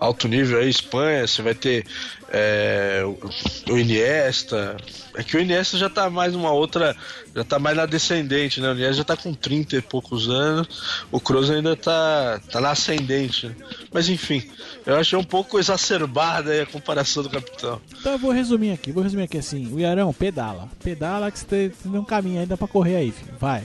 [0.00, 1.84] alto nível aí, Espanha, você vai ter
[2.30, 4.76] é, o- Iniesta.
[5.14, 6.96] É que o Iniesta já tá mais uma outra.
[7.34, 8.70] Já tá mais na descendente, né?
[8.70, 11.04] O Iniesta já tá com 30 e poucos anos.
[11.10, 13.46] O Kroos ainda tá, tá na ascendente.
[13.48, 13.54] né?
[13.92, 14.42] Mas enfim,
[14.86, 17.80] eu achei um pouco exacerbada aí a comparação do capitão.
[18.00, 19.70] Então eu vou resumir aqui, vou resumir aqui assim.
[19.72, 20.68] O Iarão, pedala.
[20.82, 21.46] Pedala que você
[21.82, 23.34] tem um caminho ainda pra correr aí, filho.
[23.38, 23.62] Vai.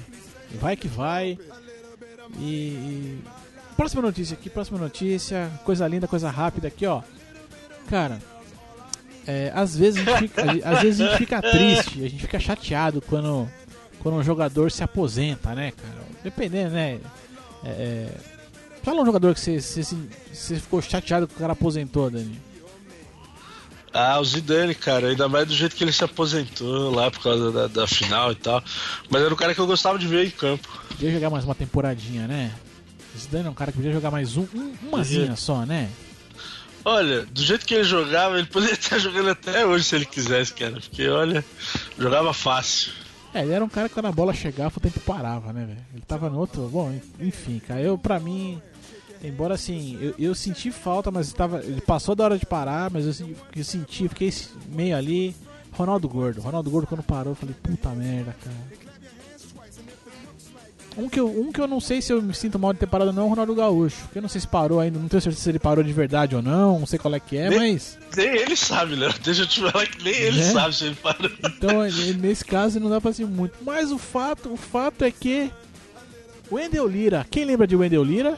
[0.56, 1.38] Vai que vai.
[2.40, 3.20] E,
[3.78, 5.52] Próxima notícia aqui, próxima notícia.
[5.64, 7.04] Coisa linda, coisa rápida aqui, ó.
[7.88, 8.18] Cara,
[9.28, 12.40] é, às vezes a gente fica, às vezes a gente fica triste, a gente fica
[12.40, 13.48] chateado quando,
[14.00, 16.08] quando um jogador se aposenta, né, cara?
[16.24, 17.00] Dependendo, né?
[17.64, 18.10] É, é,
[18.82, 19.96] fala um jogador que você, você,
[20.34, 22.42] você ficou chateado que o cara aposentou, Dani.
[24.00, 27.52] Ah, o Zidane, cara, ainda mais do jeito que ele se aposentou lá por causa
[27.52, 28.64] da, da final e tal.
[29.10, 30.68] Mas era um cara que eu gostava de ver em campo.
[30.88, 32.54] Podia jogar mais uma temporadinha, né?
[33.16, 35.90] O Zidane é um cara que podia jogar mais um, um umazinha só, né?
[36.86, 40.54] Olha, do jeito que ele jogava, ele poderia estar jogando até hoje se ele quisesse,
[40.54, 40.74] cara.
[40.74, 41.44] Porque, olha,
[41.98, 42.92] jogava fácil.
[43.34, 45.86] É, ele era um cara que quando a bola chegava, o tempo parava, né, velho?
[45.92, 46.70] Ele tava no outro.
[46.70, 48.62] Bom, enfim, cara, eu, pra mim.
[49.24, 53.20] Embora assim, eu, eu senti falta, mas tava, ele passou da hora de parar, mas
[53.20, 54.32] eu, eu senti, fiquei
[54.70, 55.36] meio ali.
[55.74, 56.42] Ronaldo Gordo.
[56.42, 58.78] Ronaldo Gordo quando parou, eu falei, puta merda, cara.
[61.00, 62.88] Um que, eu, um que eu não sei se eu me sinto mal de ter
[62.88, 64.08] parado ou não é o Ronaldo Gaúcho.
[64.12, 66.36] Que eu não sei se parou ainda, não tenho certeza se ele parou de verdade
[66.36, 68.00] ou não, não sei qual é que é, Nem- mas.
[68.16, 69.14] Nem ele sabe, Léo.
[69.24, 70.52] Deixa eu te falar que nem ele Né?
[70.52, 71.30] sabe se ele parou.
[71.46, 71.84] Então,
[72.20, 73.54] nesse caso, não dá pra ser muito.
[73.64, 75.52] Mas o fato, o fato é que.
[76.52, 77.28] Wendel Lira.
[77.30, 78.36] Quem lembra de Wendel Lira?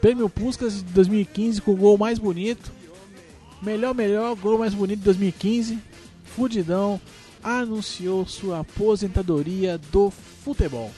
[0.00, 2.70] Prêmio Puskas de 2015 com o gol mais bonito.
[3.60, 5.78] Melhor, melhor, gol mais bonito de 2015.
[6.24, 7.00] Fudidão
[7.42, 10.10] anunciou sua aposentadoria do
[10.44, 10.92] futebol.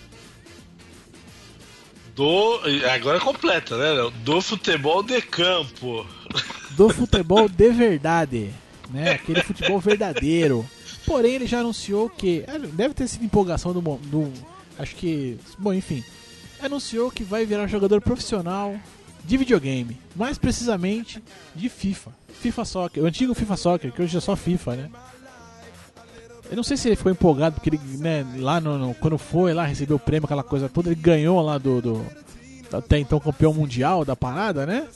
[2.15, 2.61] Do.
[2.93, 4.11] Agora é completa, né?
[4.25, 6.07] Do futebol de campo.
[6.77, 8.51] do futebol de verdade,
[8.91, 9.13] né?
[9.13, 10.69] Aquele futebol verdadeiro.
[11.07, 14.31] Porém, ele já anunciou que ah, deve ter sido empolgação do, do
[14.79, 16.05] acho que, bom, enfim,
[16.63, 18.77] anunciou que vai virar jogador profissional
[19.25, 21.23] de videogame, mais precisamente
[21.55, 24.91] de FIFA, FIFA Soccer, o antigo FIFA Soccer, que hoje é só FIFA, né?
[26.51, 29.53] Eu não sei se ele ficou empolgado porque ele, né, lá no, no- quando foi
[29.55, 32.07] lá recebeu o prêmio, aquela coisa toda, ele ganhou lá do, do
[32.73, 34.89] até então campeão mundial da parada, né?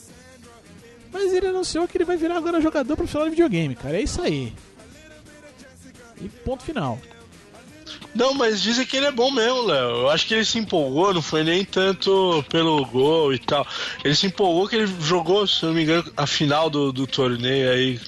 [1.12, 3.96] Mas ele anunciou que ele vai virar agora jogador profissional de videogame, cara.
[3.96, 4.52] É isso aí.
[6.20, 6.98] E ponto final.
[8.14, 9.90] Não, mas dizem que ele é bom mesmo, Léo.
[10.02, 13.66] Eu acho que ele se empolgou, não foi nem tanto pelo gol e tal.
[14.04, 17.70] Ele se empolgou que ele jogou, se não me engano, a final do, do torneio
[17.70, 18.00] aí.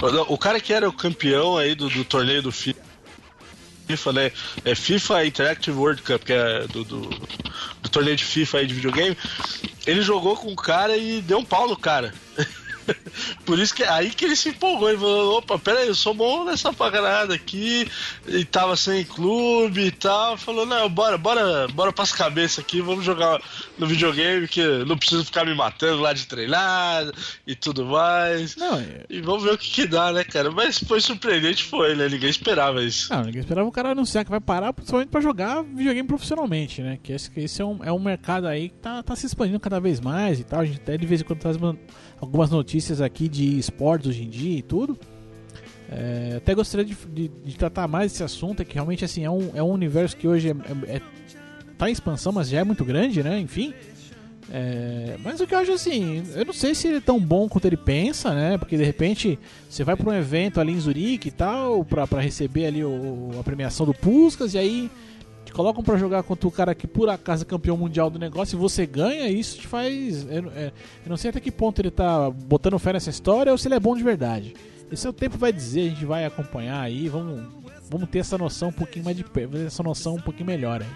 [0.00, 4.32] O, o cara que era o campeão aí do, do torneio do FIFA, né?
[4.64, 7.00] É FIFA Interactive World Cup, que é do, do,
[7.82, 9.16] do torneio de FIFA aí de videogame.
[9.86, 12.14] Ele jogou com o cara e deu um pau no cara.
[13.44, 14.88] Por isso que aí que ele se empolgou.
[14.88, 17.88] Ele falou: opa, peraí, eu sou bom nessa pagarada aqui.
[18.26, 20.36] E tava sem clube e tal.
[20.36, 23.40] Falou: não, bora, bora, bora pras cabeças aqui, vamos jogar
[23.78, 27.10] no videogame que não preciso ficar me matando lá de treinar
[27.46, 28.56] e tudo mais.
[28.56, 30.50] Não, é- E vamos ver o que, que dá, né, cara?
[30.50, 32.08] Mas foi surpreendente, foi, né?
[32.08, 33.12] Ninguém esperava isso.
[33.12, 36.98] não, ninguém esperava o cara anunciar que vai parar principalmente pra jogar videogame profissionalmente, né?
[37.02, 39.60] Que esse, que esse é, um, é um mercado aí que tá, tá se expandindo
[39.60, 40.60] cada vez mais e tal.
[40.60, 41.56] A gente até de vez em quando traz
[42.22, 44.96] algumas notícias aqui de esportes hoje em dia e tudo.
[45.90, 49.30] É, até gostaria de, de- de tratar mais esse assunto, é que realmente assim, é
[49.30, 51.02] um, é um universo que hoje é, é- é-
[51.76, 53.38] tá em expansão, mas já é muito grande, né?
[53.40, 53.74] Enfim.
[54.50, 57.48] É, mas o que eu acho assim, eu não sei se ele é tão bom
[57.48, 58.56] quanto ele pensa, né?
[58.56, 62.66] Porque de repente você vai para um evento ali em Zurique e tal, pra receber
[62.66, 64.90] ali o, a premiação do Puskas, e aí
[65.52, 68.56] te colocam para jogar contra o cara que por acaso é campeão mundial do negócio
[68.56, 70.24] e você ganha, isso te faz.
[70.24, 70.72] Eu, é,
[71.04, 73.74] eu não sei até que ponto ele tá botando fé nessa história ou se ele
[73.74, 74.54] é bom de verdade.
[74.90, 77.46] Esse é o tempo vai dizer, a gente vai acompanhar aí, vamos,
[77.90, 79.24] vamos ter essa noção um pouquinho mais de
[79.66, 80.88] essa noção um pouquinho melhor aí.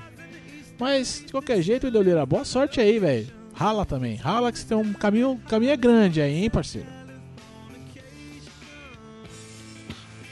[0.78, 3.26] Mas, de qualquer jeito, Ideoleira, boa sorte aí, velho.
[3.52, 4.16] Rala também.
[4.16, 6.95] Rala que você tem um caminho, caminho é grande aí, hein, parceiro?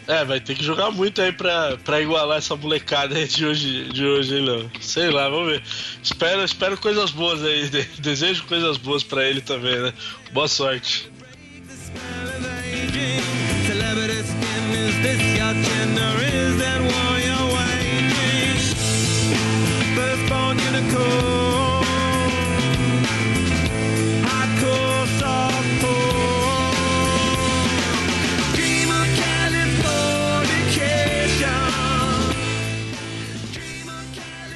[0.07, 3.85] É, vai ter que jogar muito aí pra, pra igualar essa molecada aí de hoje,
[3.85, 4.71] de hoje, hein, Léo?
[4.81, 5.63] Sei lá, vamos ver.
[6.03, 7.69] Espero, espero coisas boas aí.
[7.99, 9.93] Desejo coisas boas pra ele também, né?
[10.33, 11.11] Boa sorte.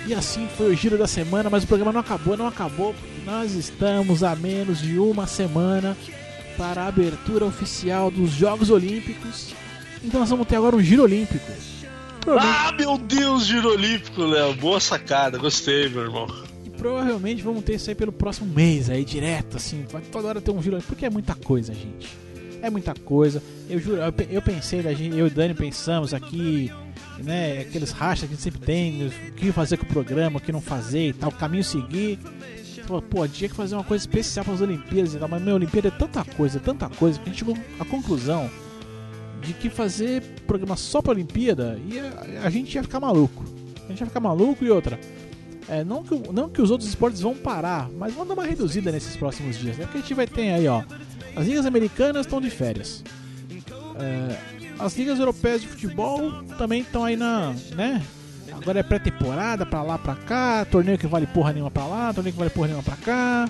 [0.08, 3.30] E assim foi o giro da semana, mas o programa não acabou, não acabou, porque
[3.30, 5.94] nós estamos a menos de uma semana
[6.56, 9.52] para a abertura oficial dos Jogos Olímpicos.
[10.02, 11.52] Então nós vamos ter agora um giro olímpico.
[12.26, 14.54] Ah, meu Deus, giro olímpico, Léo.
[14.54, 16.26] Boa sacada, gostei, meu irmão.
[16.64, 19.84] E provavelmente vamos ter isso aí pelo próximo mês, aí direto, assim.
[19.90, 22.16] Vai toda hora ter um giro olímpico, porque é muita coisa, gente.
[22.62, 23.42] É muita coisa.
[23.68, 23.98] Eu juro,
[24.30, 26.72] eu pensei, eu e o Dani pensamos aqui
[27.22, 30.40] né, aqueles rachas que a gente sempre tem, o que fazer com o programa, o
[30.40, 32.18] que não fazer e tal, o caminho seguir.
[32.86, 35.54] Falou, pô, tinha que fazer uma coisa especial para as Olimpíadas e tal, mas minha
[35.54, 38.50] Olimpíada é tanta coisa, tanta coisa, que a gente chegou à conclusão
[39.42, 43.44] de que fazer programa só para Olimpíada ia, a gente ia ficar maluco.
[43.84, 44.98] A gente ia ficar maluco e outra.
[45.68, 48.90] É, não, que, não que os outros esportes vão parar, mas vão dar uma reduzida
[48.90, 49.84] nesses próximos dias, né?
[49.84, 50.82] Porque a gente vai ter aí, ó.
[51.36, 53.04] As ligas americanas estão de férias.
[54.00, 58.02] É, as ligas europeias de futebol também estão aí na, né?
[58.52, 62.32] Agora é pré-temporada, pra lá, pra cá, torneio que vale porra nenhuma pra lá, torneio
[62.32, 63.48] que vale porra nenhuma pra cá.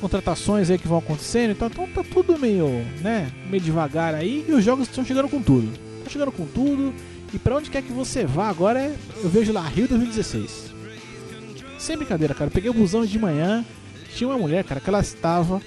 [0.00, 2.68] Contratações aí que vão acontecendo, então, então tá tudo meio,
[3.00, 5.72] né, meio devagar aí e os jogos estão chegando com tudo.
[5.98, 6.92] Estão chegando com tudo
[7.32, 10.74] e pra onde quer que você vá agora é, eu vejo lá Rio 2016.
[11.78, 13.64] Sem brincadeira, cara, eu peguei o busão de manhã,
[14.14, 15.60] tinha uma mulher, cara, que ela estava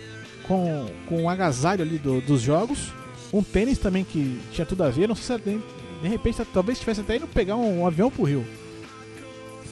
[0.47, 2.91] com, com um agasalho ali do, dos jogos,
[3.31, 5.07] um tênis também que tinha tudo a ver.
[5.07, 5.59] Não sei se de,
[6.01, 8.45] de repente talvez estivesse até indo pegar um, um, avião pro Rio.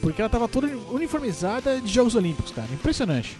[0.01, 2.67] Porque ela tava toda uniformizada de Jogos Olímpicos, cara.
[2.71, 3.35] Impressionante.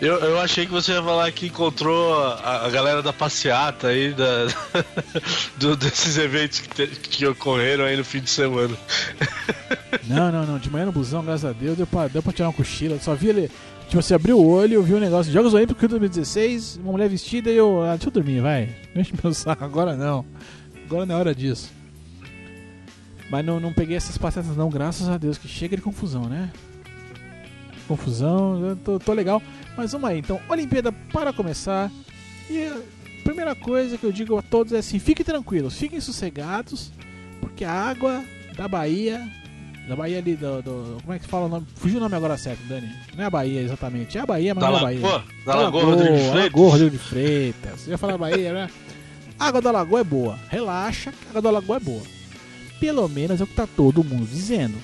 [0.00, 4.12] Eu, eu achei que você ia falar que encontrou a, a galera da passeata aí,
[4.12, 4.46] da,
[5.56, 8.76] do, desses eventos que, te, que ocorreram aí no fim de semana.
[10.08, 10.58] Não, não, não.
[10.58, 12.98] De manhã no busão, graças a Deus, deu pra, deu pra tirar uma cochila.
[12.98, 13.50] Só vi ele
[13.92, 17.50] Tipo, você abriu o olho, viu o negócio de Jogos Olímpicos 2016, uma mulher vestida
[17.50, 17.82] e eu.
[17.82, 18.74] Ah, deixa eu dormir, vai.
[18.96, 20.24] Enche meu saco, agora não.
[20.86, 21.70] Agora não é hora disso.
[23.28, 26.50] Mas não, não peguei essas passetas não, graças a Deus, que chega de confusão, né?
[27.86, 29.42] Confusão, eu tô, tô legal.
[29.76, 31.92] Mas vamos aí, então, Olimpíada para começar.
[32.48, 36.90] E a primeira coisa que eu digo a todos é assim: fiquem tranquilos, fiquem sossegados,
[37.42, 38.24] porque a água
[38.56, 39.20] da Bahia
[39.88, 41.66] da Bahia ali, do, do, Como é que fala o nome?
[41.74, 42.88] Fugiu o nome agora certo, Dani.
[43.16, 44.16] Não é a Bahia exatamente.
[44.16, 45.00] É a Bahia, mas da não é a Bahia.
[45.00, 45.24] Lagoa?
[45.44, 46.42] Da Lagoa, Rodrigo de Freitas.
[46.42, 47.80] Lagoa, Rodrigo de Freitas.
[47.80, 48.70] Você ia falar Bahia, né?
[49.38, 50.38] A água da Lagoa é boa.
[50.48, 52.02] Relaxa, a água da Lagoa é boa.
[52.78, 54.78] Pelo menos é o que tá todo mundo dizendo.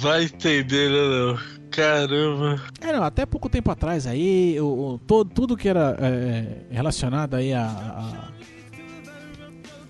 [0.00, 1.56] Vai entender, né, não?
[1.70, 2.62] Caramba.
[2.80, 7.34] É, não, até pouco tempo atrás aí, o, o todo, tudo que era é, relacionado
[7.34, 8.35] aí a, a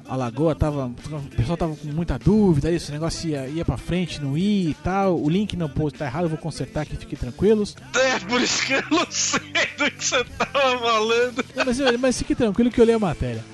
[0.09, 0.87] a Lagoa tava.
[0.87, 4.71] O pessoal tava com muita dúvida se o negócio ia, ia pra frente, não ia
[4.71, 5.21] e tal.
[5.21, 7.77] O link no post tá errado, eu vou consertar aqui, fiquem tranquilos.
[7.95, 9.41] É, por isso que eu não sei
[9.79, 11.45] do que você tava falando.
[11.57, 13.45] É, mas, mas fique tranquilo que eu li a matéria.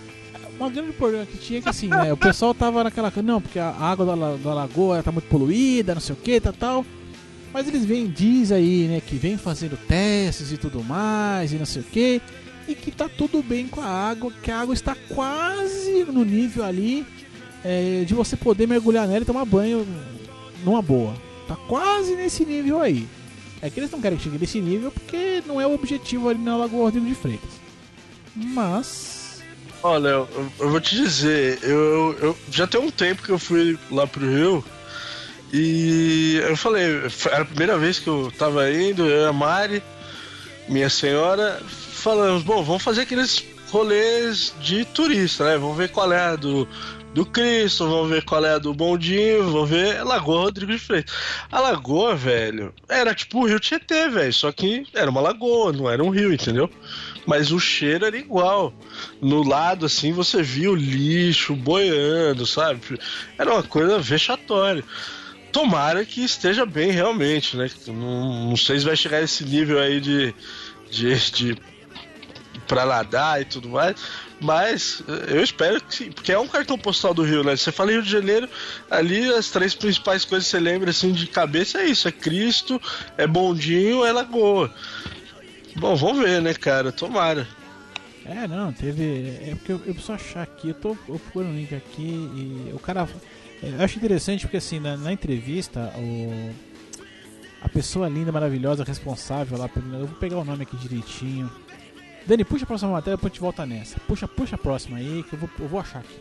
[0.60, 2.12] Um grande problema que tinha é que assim, né?
[2.12, 3.12] O pessoal tava naquela.
[3.22, 6.52] Não, porque a água da, da lagoa tá muito poluída, não sei o que, tal,
[6.52, 6.86] tal.
[7.52, 11.66] Mas eles vêm, diz aí, né, que vem fazendo testes e tudo mais, e não
[11.66, 12.22] sei o que
[12.72, 16.64] e que tá tudo bem com a água, que a água está quase no nível
[16.64, 17.06] ali
[17.64, 19.86] é, de você poder mergulhar nela e tomar banho
[20.64, 21.14] numa boa.
[21.46, 23.06] Tá quase nesse nível aí.
[23.60, 26.38] É que eles não querem que chegue nesse nível porque não é o objetivo ali
[26.38, 27.50] na Lagoa Rodrigo de Freitas.
[28.34, 29.42] Mas.
[29.82, 33.78] Olha, eu, eu vou te dizer, eu, eu, já tem um tempo que eu fui
[33.90, 34.64] lá pro Rio
[35.52, 36.84] e eu falei,
[37.26, 39.82] era a primeira vez que eu tava indo, eu e a Mari,
[40.68, 41.60] minha senhora,
[42.02, 45.56] falamos, bom, vamos fazer aqueles rolês de turista, né?
[45.56, 46.68] Vamos ver qual é a do
[47.14, 51.14] do Cristo, vamos ver qual é a do Bondinho, vamos ver Lagoa Rodrigo de Freitas.
[51.50, 55.90] A lagoa, velho, era tipo o Rio Tietê, velho, só que era uma lagoa, não
[55.90, 56.70] era um rio, entendeu?
[57.26, 58.72] Mas o cheiro era igual.
[59.20, 62.80] No lado, assim, você via o lixo boiando, sabe?
[63.38, 64.82] Era uma coisa vexatória.
[65.52, 67.70] Tomara que esteja bem realmente, né?
[67.86, 70.34] Não, não sei se vai chegar a esse nível aí de,
[70.90, 71.71] de, de
[72.72, 73.94] pra nadar e tudo mais.
[74.40, 77.54] Mas eu espero que sim, porque é um cartão postal do Rio, né?
[77.54, 78.48] Você fala Rio de Janeiro,
[78.90, 82.80] ali as três principais coisas que você lembra assim de cabeça é isso: é Cristo,
[83.18, 84.72] é Bondinho, é Lagoa.
[85.76, 86.90] Bom, vamos ver, né, cara?
[86.90, 87.46] Tomara.
[88.24, 89.38] É, não, teve.
[89.46, 92.78] É porque eu, eu preciso achar aqui, eu tô procurando um link aqui e o
[92.78, 93.06] cara.
[93.62, 96.50] Eu acho interessante porque assim, na, na entrevista, o.
[97.60, 101.48] A pessoa linda, maravilhosa, responsável lá, eu vou pegar o nome aqui direitinho.
[102.26, 104.00] Dani, puxa a próxima matéria, depois a gente volta nessa.
[104.00, 106.14] Puxa, puxa a próxima aí, que eu vou, eu vou achar aqui.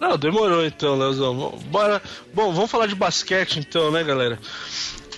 [0.00, 1.58] Não, demorou então, Leozão.
[1.66, 2.02] Bora.
[2.34, 4.38] Bom, vamos falar de basquete então, né, galera?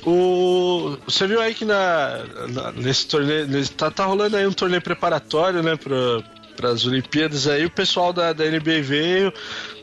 [0.04, 3.46] O, você viu aí que na, na nesse torneio.
[3.46, 6.22] Nesse, tá, tá rolando aí um torneio preparatório, né, pra,
[6.54, 9.32] para as Olimpíadas aí, o pessoal da, da NBA veio,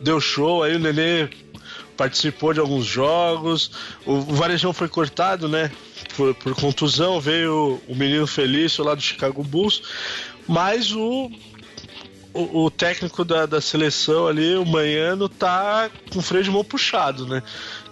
[0.01, 1.29] deu show, aí o Nenê
[1.97, 3.71] participou de alguns jogos,
[4.05, 5.71] o, o Varejão foi cortado, né?
[6.15, 9.81] Por, por contusão, veio o menino Felício lá do Chicago Bulls,
[10.47, 11.31] mas o,
[12.33, 17.25] o, o, técnico da, da seleção ali, o Manhano, tá com freio de mão puxado,
[17.25, 17.41] né?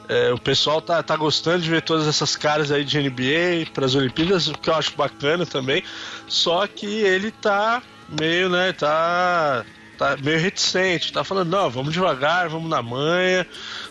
[0.07, 3.85] É, o pessoal tá, tá gostando de ver todas essas caras aí de NBA para
[3.85, 5.83] as Olimpíadas, o que eu acho bacana também.
[6.27, 9.63] Só que ele tá meio, né, tá
[9.99, 13.45] tá meio reticente, tá falando, não, vamos devagar, vamos na manha,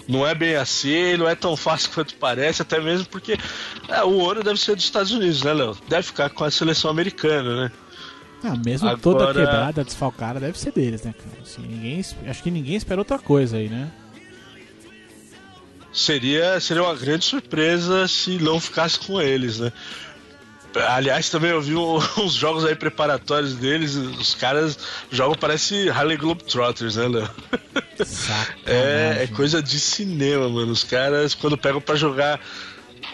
[0.08, 3.38] não é bem assim, não é tão fácil quanto parece, até mesmo porque
[3.86, 5.76] é, o ouro deve ser dos Estados Unidos, né, Léo?
[5.86, 7.72] Deve ficar com a seleção americana, né?
[8.42, 9.02] Ah, mesmo Agora...
[9.02, 11.42] toda quebrada, desfalcada, deve ser deles, né, cara?
[11.42, 13.90] Assim, ninguém, acho que ninguém espera outra coisa aí, né?
[15.92, 19.72] Seria, seria uma grande surpresa se não ficasse com eles, né?
[20.74, 21.74] Aliás, também eu vi
[22.20, 23.94] uns jogos aí preparatórios deles.
[23.94, 24.78] Os caras
[25.10, 27.30] jogam parece Harley Globetrotters, né, Léo?
[28.66, 30.72] é, é coisa de cinema, mano.
[30.72, 32.40] Os caras, quando pegam para jogar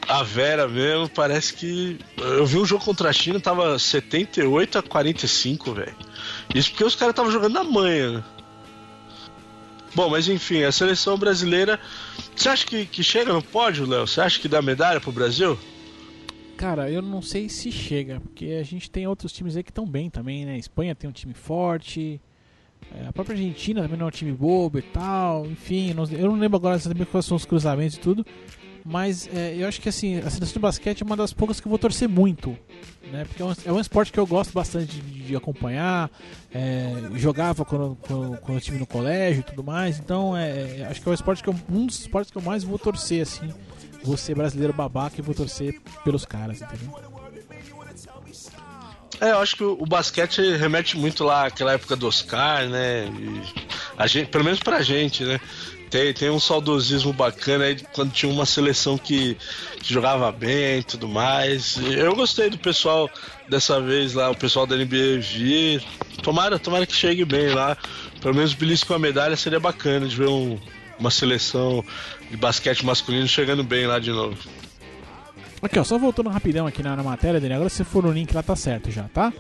[0.09, 1.99] a Vera mesmo, parece que.
[2.17, 5.97] Eu vi um jogo contra a China, tava 78 a 45, velho.
[6.55, 8.13] Isso porque os caras estavam jogando na manha.
[8.13, 8.25] Né?
[9.95, 11.79] Bom, mas enfim, a seleção brasileira.
[12.35, 14.07] Você acha que, que chega no pódio, Léo?
[14.07, 15.59] Você acha que dá medalha pro Brasil?
[16.65, 19.87] Cara, eu não sei se chega, porque a gente tem outros times aí que estão
[19.87, 20.55] bem também, né?
[20.55, 22.19] A Espanha tem um time forte,
[22.91, 26.39] é, a própria Argentina também não é um time bobo e tal, enfim, eu não
[26.39, 28.25] lembro agora exatamente quais são os cruzamentos e tudo,
[28.83, 31.67] mas é, eu acho que assim, a seleção de basquete é uma das poucas que
[31.67, 32.57] eu vou torcer muito,
[33.13, 33.27] né?
[33.27, 36.11] Porque é um, é um esporte que eu gosto bastante de, de acompanhar,
[36.51, 40.87] é, jogava quando, quando, quando eu estive no colégio e tudo mais, então é, é,
[40.87, 43.21] acho que é um esporte que eu, um dos esportes que eu mais vou torcer,
[43.21, 43.53] assim,
[44.17, 46.95] ser brasileiro babaca e vou torcer pelos caras, entendeu?
[49.21, 53.07] É, eu acho que o, basquete remete muito lá àquela época do Oscar, né?
[53.07, 53.43] E
[53.97, 55.41] a gente, pelo menos pra gente, né?
[55.89, 59.37] Tem, tem um saudosismo bacana aí quando tinha uma seleção que,
[59.81, 61.77] que jogava bem e tudo mais.
[61.77, 63.09] Eu gostei do pessoal
[63.49, 65.85] dessa vez lá, o pessoal da NBA vir.
[66.21, 67.77] Tomara, tomara que chegue bem lá.
[68.21, 70.59] Pelo menos belisco com a medalha seria bacana de ver um,
[70.99, 71.85] uma seleção
[72.31, 74.37] de basquete masculino chegando bem lá de novo.
[75.63, 78.35] Aqui, ó, só voltando rapidão aqui na, na matéria dele, agora se for o link
[78.35, 79.33] lá tá certo já, tá?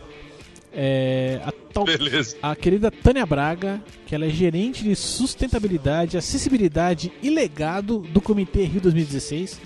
[0.72, 2.36] É, a, tal, Beleza.
[2.42, 8.64] a querida Tânia Braga, que ela é gerente de sustentabilidade, acessibilidade e legado do Comitê
[8.64, 9.60] Rio 2016.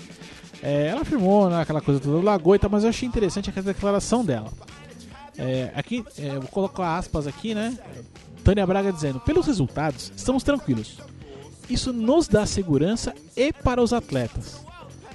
[0.61, 4.23] É, ela afirmou né, aquela coisa toda do Lagoita, mas eu achei interessante aquela declaração
[4.23, 4.51] dela.
[5.37, 7.75] É, aqui, é, vou colocar aspas aqui, né?
[8.43, 10.97] Tânia Braga dizendo: Pelos resultados, estamos tranquilos.
[11.69, 14.65] Isso nos dá segurança e para os atletas.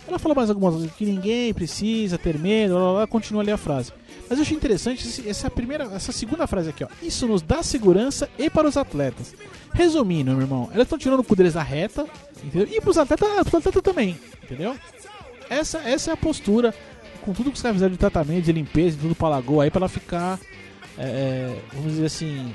[0.07, 3.51] Ela falou mais algumas coisas que ninguém precisa ter medo, blá, blá, blá, continua ali
[3.51, 3.93] a frase.
[4.29, 6.89] Mas eu achei interessante essa primeira, essa segunda frase aqui, ó.
[7.03, 9.35] Isso nos dá segurança e para os atletas.
[9.73, 12.07] Resumindo, meu irmão, elas estão tirando o cu deles da reta,
[12.43, 12.69] entendeu?
[12.71, 14.77] E para os atletas, pros atletas também, entendeu?
[15.49, 16.75] Essa, essa é a postura,
[17.23, 19.71] com tudo que os caras fizeram de tratamento, de limpeza, de tudo para lagoa aí,
[19.71, 20.39] para ela ficar,
[20.99, 22.53] é, é, vamos dizer assim,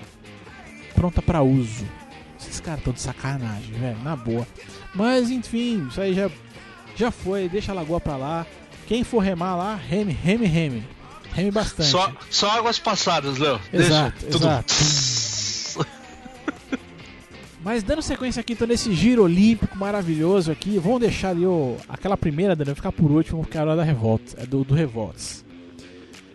[0.95, 1.85] pronta para uso.
[2.39, 4.47] Esses caras estão de sacanagem, velho, na boa.
[4.93, 6.29] Mas enfim, isso aí já,
[6.95, 8.45] já foi, deixa a lagoa pra lá.
[8.87, 10.83] Quem for remar lá, reme, reme, reme.
[11.33, 11.89] Reme bastante.
[11.89, 13.59] Só, só águas passadas, Léo.
[13.71, 14.73] Exato, deixa, exato.
[17.61, 22.17] Mas dando sequência aqui, então, nesse giro olímpico maravilhoso aqui, vamos deixar ali o, aquela
[22.17, 25.45] primeira, Daniel, ficar por último, porque é a hora da revolta, é do, do Revolts.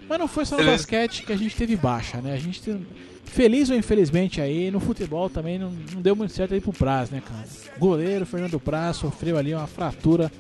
[0.09, 2.34] Mas não foi só no basquete que a gente teve baixa, né?
[2.34, 2.86] A gente teve
[3.25, 7.11] feliz ou infelizmente aí, no futebol também não, não deu muito certo aí pro Praz,
[7.11, 7.45] né, cara?
[7.79, 10.31] Goleiro Fernando Praz sofreu ali uma fratura.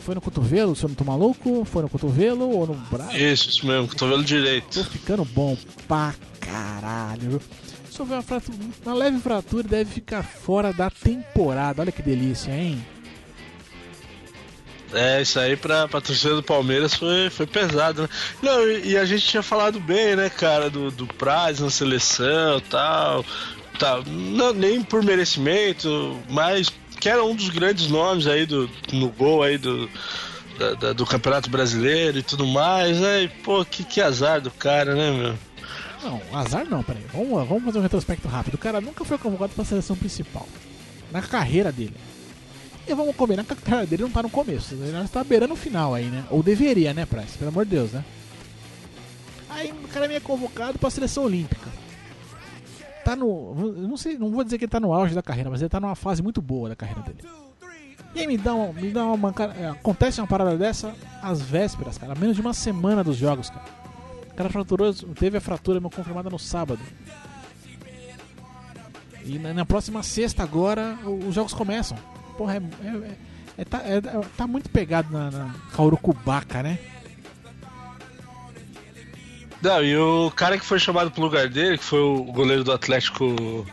[0.00, 1.64] Foi no cotovelo, se eu não tô maluco?
[1.64, 3.16] Foi no cotovelo ou no braço?
[3.16, 4.82] Isso, isso mesmo, cotovelo direito.
[4.82, 5.56] Tô ficando bom
[5.88, 7.40] pra caralho, viu?
[7.90, 11.80] Sofreu uma, fratura, uma leve fratura e deve ficar fora da temporada.
[11.80, 12.84] Olha que delícia, hein?
[14.94, 18.08] É, isso aí pra, pra torcida do Palmeiras foi, foi pesado, né?
[18.42, 22.60] Não, e, e a gente tinha falado bem, né, cara, do, do Praz na seleção
[22.70, 23.24] tal.
[23.78, 24.04] tal.
[24.06, 29.42] Não, nem por merecimento, mas que era um dos grandes nomes aí do, no gol
[29.42, 29.90] aí do,
[30.58, 33.24] da, da, do Campeonato Brasileiro e tudo mais, né?
[33.24, 35.34] E, pô, que, que azar do cara, né, meu?
[36.02, 37.04] Não, azar não, peraí.
[37.12, 38.54] Vamos, vamos fazer um retrospecto rápido.
[38.54, 40.46] O cara nunca foi convocado pra seleção principal.
[41.10, 41.94] Na carreira dele.
[42.86, 44.74] E vamos combinar que a carreira dele não tá no começo.
[44.74, 46.24] Ele está beirando o final aí, né?
[46.30, 47.38] Ou deveria, né, Price?
[47.38, 48.04] Pelo amor de Deus, né?
[49.48, 51.70] Aí o cara é convocado pra seleção olímpica.
[53.04, 53.54] Tá no.
[53.54, 55.80] Não sei, não vou dizer que ele tá no auge da carreira, mas ele tá
[55.80, 57.18] numa fase muito boa da carreira dele.
[58.14, 58.72] E aí me dá uma.
[58.72, 59.34] Me dá uma
[59.70, 62.14] acontece uma parada dessa às vésperas, cara.
[62.14, 63.64] Menos de uma semana dos jogos, cara.
[64.30, 66.80] O cara fraturou, teve a fratura confirmada no sábado.
[69.24, 71.96] E na, na próxima sexta agora os jogos começam.
[72.36, 73.10] Porra, é, é,
[73.58, 74.00] é, tá, é,
[74.36, 75.54] tá, muito pegado na, na
[76.62, 76.78] né?
[79.62, 82.72] Não, e o cara que foi chamado pro lugar dele, que foi o goleiro do
[82.72, 83.66] Atlético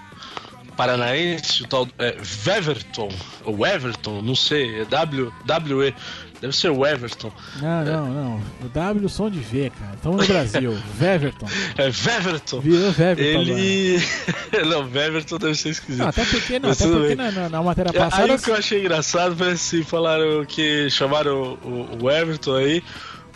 [0.77, 2.15] Paranaense, o tal é,
[2.47, 3.09] Weverton,
[3.43, 5.93] ou Everton, não sei, é W, W-E,
[6.41, 7.31] deve ser o Everton.
[7.61, 11.47] Não, não, não, o W som de V, cara, estamos no Brasil, Weverton.
[11.77, 12.59] É Weverton.
[12.59, 13.99] Virou Weverton Ele...
[14.67, 16.01] não, Weverton deve ser esquisito.
[16.01, 18.23] Não, até porque, não, até porque na, na, na, matéria passada...
[18.23, 22.83] Aí o que eu achei engraçado foi assim, falaram que chamaram o, o Everton aí,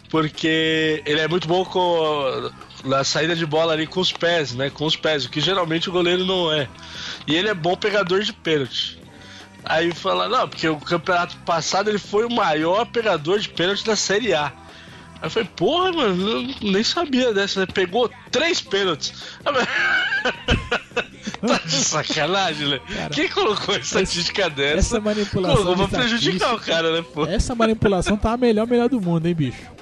[0.10, 2.52] porque ele é muito bom com
[2.84, 4.70] na saída de bola ali com os pés, né?
[4.70, 6.68] Com os pés, o que geralmente o goleiro não é.
[7.28, 9.00] E ele é bom pegador de pênalti.
[9.66, 13.96] Aí fala, não, porque o campeonato passado ele foi o maior pegador de pênalti da
[13.96, 14.46] Série A.
[14.46, 17.66] Aí eu falei, porra, mano, eu nem sabia dessa, né?
[17.66, 19.14] Pegou três pênaltis.
[21.42, 22.80] tá de sacanagem, né?
[22.94, 24.78] Cara, Quem colocou essa estatística dessa?
[24.78, 25.64] Essa manipulação.
[25.64, 27.26] Colocou pra prejudicar o cara, né, pô?
[27.26, 29.76] Essa manipulação tá a melhor, melhor do mundo, hein, bicho?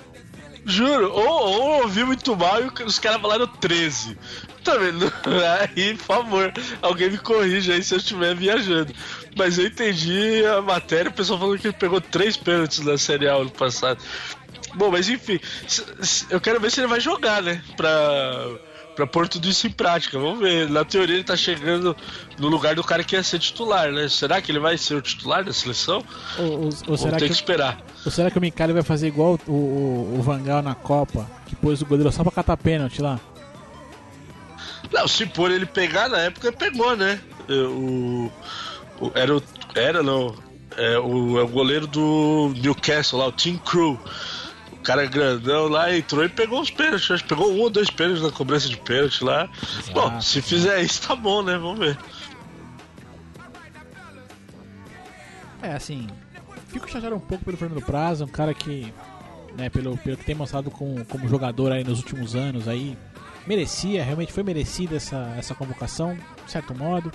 [0.65, 4.17] Juro, ou, ou ouvi muito mal e os caras falaram 13.
[4.63, 5.11] Tá vendo?
[5.75, 8.93] Aí, por favor, alguém me corrija aí se eu estiver viajando.
[9.35, 13.27] Mas eu entendi a matéria, o pessoal falou que ele pegou três pênaltis na Série
[13.27, 14.01] A ano passado.
[14.75, 15.39] Bom, mas enfim,
[16.29, 17.61] eu quero ver se ele vai jogar, né?
[17.75, 18.49] Pra
[18.95, 20.17] pra pôr tudo isso em prática.
[20.17, 20.69] Vamos ver.
[20.69, 21.95] Na teoria ele tá chegando
[22.37, 24.07] no lugar do cara que ia ser titular, né?
[24.07, 26.03] Será que ele vai ser o titular da seleção?
[26.37, 27.81] Ou, ou, ou será que, que, esperar?
[28.05, 31.55] Ou será que o Micali vai fazer igual o, o, o Vangal na Copa, que
[31.55, 33.19] pôs o goleiro só pra catar pênalti lá?
[34.93, 37.19] Não, se por ele pegar na época, pegou, né?
[37.49, 38.31] O,
[39.01, 39.43] o era o.
[39.75, 40.35] Era não.
[40.77, 43.99] É o, é o goleiro do Newcastle lá, o Team Crew
[44.83, 47.21] cara grandão lá entrou e pegou os pênaltis.
[47.21, 49.49] Pegou um ou dois pênaltis na cobrança de pênalti lá.
[49.79, 49.93] Exato.
[49.93, 51.57] Bom, se fizer isso, tá bom, né?
[51.57, 51.97] Vamos ver.
[55.61, 56.07] É, assim.
[56.67, 58.91] Fico chateado um pouco pelo Fernando Prazo, um cara que,
[59.55, 62.97] né, pelo, pelo que tem mostrado como, como jogador aí nos últimos anos aí,
[63.47, 67.11] merecia, realmente foi merecida essa, essa convocação, de certo modo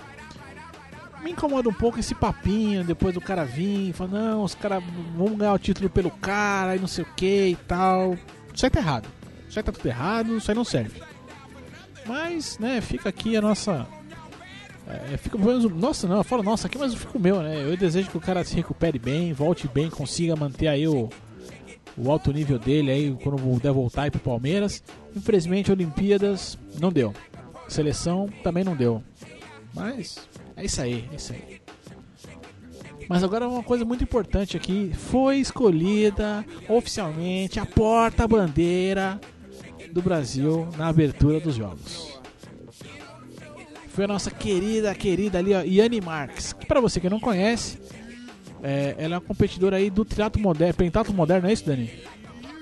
[1.22, 4.83] me incomoda um pouco esse papinho depois do cara vir falar, não, os caras
[5.16, 8.16] vão ganhar o título pelo cara e não sei o que e tal.
[8.55, 9.09] Isso aí tá errado.
[9.49, 11.03] Isso aí tá tudo errado, isso aí não serve.
[12.07, 13.87] Mas, né, fica aqui a nossa.
[14.87, 17.62] É, fica, nossa, não, eu falo nossa aqui, mas eu fico meu, né?
[17.62, 21.11] Eu desejo que o cara se recupere bem, volte bem, consiga manter aí o,
[21.97, 24.83] o alto nível dele aí quando puder voltar aí pro Palmeiras.
[25.16, 27.14] Infelizmente, Olimpíadas não deu.
[27.68, 29.02] Seleção também não deu.
[29.74, 30.18] Mas
[30.56, 31.61] é isso aí, é isso aí.
[33.09, 39.18] Mas agora uma coisa muito importante aqui, foi escolhida oficialmente a porta-bandeira
[39.92, 42.18] do Brasil na abertura dos jogos.
[43.88, 46.52] Foi a nossa querida, querida ali, ó, Yane Marques.
[46.52, 47.78] Que pra você que não conhece,
[48.62, 51.90] é, ela é uma competidora aí do triatlo moderno, pentatlo moderno, é isso, Dani?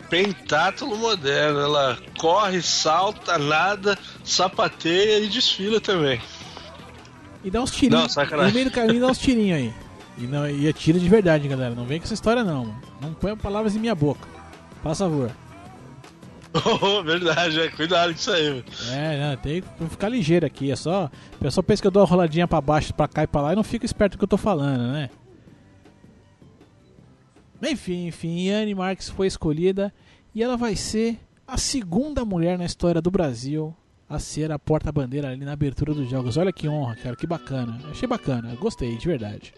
[0.09, 6.21] Pentátulo moderno, ela corre, salta, nada, sapateia e desfila também.
[7.45, 8.15] E dá uns tirinhos.
[8.17, 9.75] No meio do caminho dá uns tirinhos aí.
[10.19, 11.75] E, não, e atira de verdade, galera.
[11.75, 12.75] Não vem com essa história não.
[13.01, 14.27] Não põe palavras em minha boca.
[14.83, 15.31] Faz favor.
[16.81, 17.69] Oh, verdade, é.
[17.69, 18.65] Cuidado com isso aí, mano.
[18.91, 20.71] É, não, tem que ficar ligeiro aqui.
[20.71, 21.11] É só.
[21.35, 23.53] O pessoal pensa que eu dou uma roladinha pra baixo, pra cá e pra lá
[23.53, 25.11] e não fica esperto do que eu tô falando, né?
[27.63, 29.93] Enfim, enfim, Yane Marques foi escolhida
[30.35, 33.75] e ela vai ser a segunda mulher na história do Brasil
[34.09, 36.37] a ser a porta-bandeira ali na abertura dos jogos.
[36.37, 37.81] Olha que honra, cara, que bacana.
[37.91, 39.53] Achei bacana, gostei, de verdade.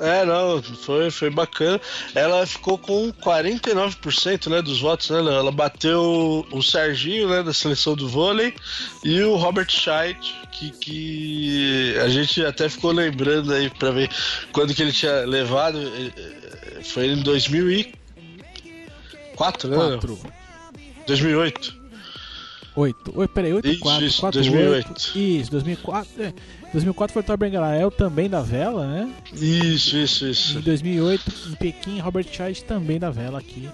[0.00, 1.80] É, não, foi, foi bacana.
[2.14, 5.18] Ela ficou com 49% né, dos votos, né?
[5.18, 8.54] Ela bateu o Serginho, né, da seleção do vôlei,
[9.04, 14.10] e o Robert Scheidt, que, que a gente até ficou lembrando aí pra ver
[14.52, 15.78] quando que ele tinha levado.
[16.84, 19.76] Foi em 2004, né?
[19.76, 20.18] 4.
[21.06, 21.82] 2008.
[22.74, 23.12] 8.
[23.14, 24.88] Oi, peraí, 8 Isso, 4, isso, 4 2008.
[24.88, 25.18] 8.
[25.18, 26.22] Isso, 2004.
[26.22, 26.32] É,
[26.72, 29.12] 2004 foi o Thor Garael, também da vela, né?
[29.32, 30.60] Isso, isso, Em isso.
[30.60, 33.68] 2008, em Pequim, Robert Scheid também da vela aqui.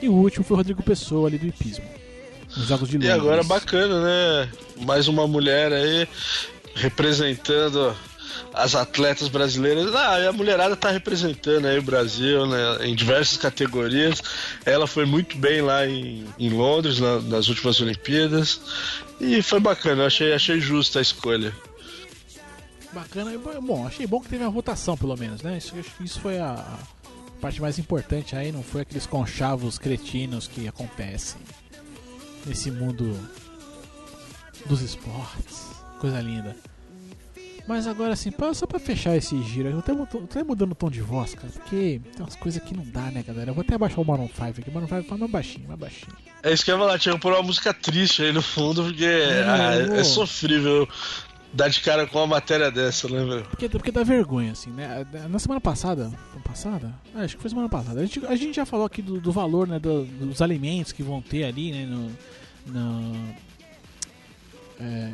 [0.00, 1.84] E o último foi o Rodrigo Pessoa ali do hipismo.
[2.56, 3.14] Nos Jogos de E Londres.
[3.14, 4.48] agora bacana, né?
[4.84, 6.06] Mais uma mulher aí
[6.76, 7.96] representando
[8.54, 9.94] as atletas brasileiras.
[9.94, 12.86] Ah, a mulherada tá representando aí o Brasil, né?
[12.86, 14.22] Em diversas categorias.
[14.64, 18.60] Ela foi muito bem lá em, em Londres, na- nas últimas Olimpíadas.
[19.20, 21.52] E foi bacana, achei, achei justa a escolha.
[22.92, 23.36] Bacana.
[23.38, 25.58] bo- Bom, achei bom que teve uma votação, pelo menos, né?
[25.58, 26.64] Isso, isso foi a
[27.40, 31.40] parte mais importante aí, não foi aqueles conchavos cretinos que acontecem
[32.46, 33.18] nesse mundo
[34.64, 35.66] dos esportes.
[36.00, 36.56] Coisa linda.
[37.66, 40.72] Mas agora, assim, só pra fechar esse giro, eu tô, até mudando- tô até mudando
[40.72, 43.50] o tom de voz, cara, porque tem umas coisas que não dá, né, galera?
[43.50, 44.70] Eu vou até abaixar o Maroon 5 aqui.
[44.70, 46.12] O Maroon 5 fala mais baixinho, mais baixinho.
[46.44, 48.84] É isso que eu ia falar, tinha que pôr uma música triste aí no fundo,
[48.84, 50.88] porque É, ah, é sofrível
[51.52, 53.42] dar de cara com uma matéria dessa, né, meu?
[53.44, 55.04] Porque, porque dá vergonha, assim, né?
[55.28, 56.12] Na semana passada.
[56.44, 56.94] Passada?
[57.14, 58.00] Ah, acho que foi semana passada.
[58.00, 59.78] A gente, a gente já falou aqui do, do valor, né?
[59.80, 61.84] do- dos alimentos que vão ter ali, né?
[61.86, 62.10] No.
[62.72, 63.34] no
[64.78, 65.10] é,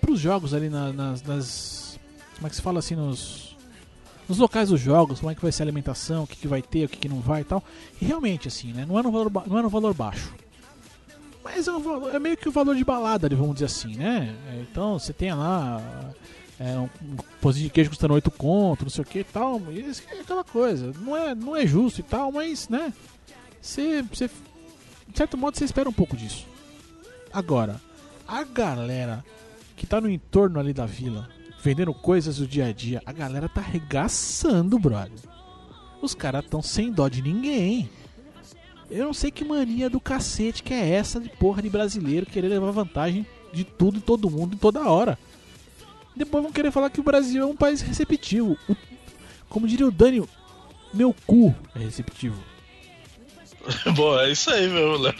[0.00, 1.91] pros jogos ali na- nas, nas.
[2.42, 2.96] Como é que se fala assim?
[2.96, 3.56] Nos.
[4.28, 6.60] Nos locais dos jogos, como é que vai ser a alimentação, o que, que vai
[6.60, 7.62] ter, o que, que não vai e tal.
[8.00, 8.84] E realmente, assim, né?
[8.84, 10.32] Não é no valor, ba- não é no valor baixo.
[11.44, 14.34] Mas é, um valor- é meio que o valor de balada, vamos dizer assim, né?
[14.52, 15.80] É, Então você tem lá
[16.58, 16.88] é, um,
[17.44, 19.60] um de queijo custando 8 conto, não sei o que e tal.
[19.70, 20.92] e isso é aquela coisa.
[21.00, 22.92] Não é, não é justo e tal, mas, né?
[23.60, 24.28] Você, você,
[25.08, 26.46] de certo modo, você espera um pouco disso.
[27.32, 27.80] Agora,
[28.26, 29.24] a galera
[29.76, 31.28] que tá no entorno ali da vila,
[31.62, 35.18] vendendo coisas do dia a dia, a galera tá arregaçando, brother.
[36.00, 37.88] Os caras tão sem dó de ninguém.
[38.90, 42.48] Eu não sei que mania do cacete que é essa de porra de brasileiro querer
[42.48, 45.18] levar vantagem de tudo e todo mundo em toda hora.
[46.14, 48.56] Depois vão querer falar que o Brasil é um país receptivo.
[48.68, 48.76] O-
[49.48, 50.22] como diria o Dani,
[50.92, 52.42] meu cu é receptivo.
[53.94, 55.14] Bom, é isso aí mesmo, Léo.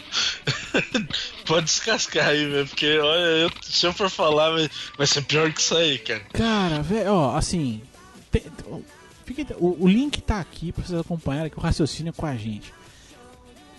[1.45, 5.51] Pode descascar aí, velho, porque olha, eu- se eu for falar, vai, vai ser pior
[5.53, 6.21] que isso aí, cara.
[6.33, 7.81] Cara, velho, ó, assim.
[8.31, 8.43] tem-
[9.57, 12.73] o, o link tá aqui pra vocês acompanharem que o raciocínio é com a gente.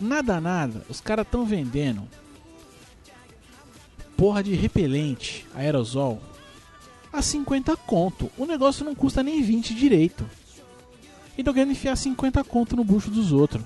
[0.01, 2.09] Nada, nada, os caras tão vendendo
[4.17, 6.21] porra de repelente, aerosol,
[7.13, 8.31] a 50 conto.
[8.39, 10.29] O negócio não custa nem 20 direito.
[11.37, 13.63] E tô querendo enfiar 50 conto no bucho dos outros.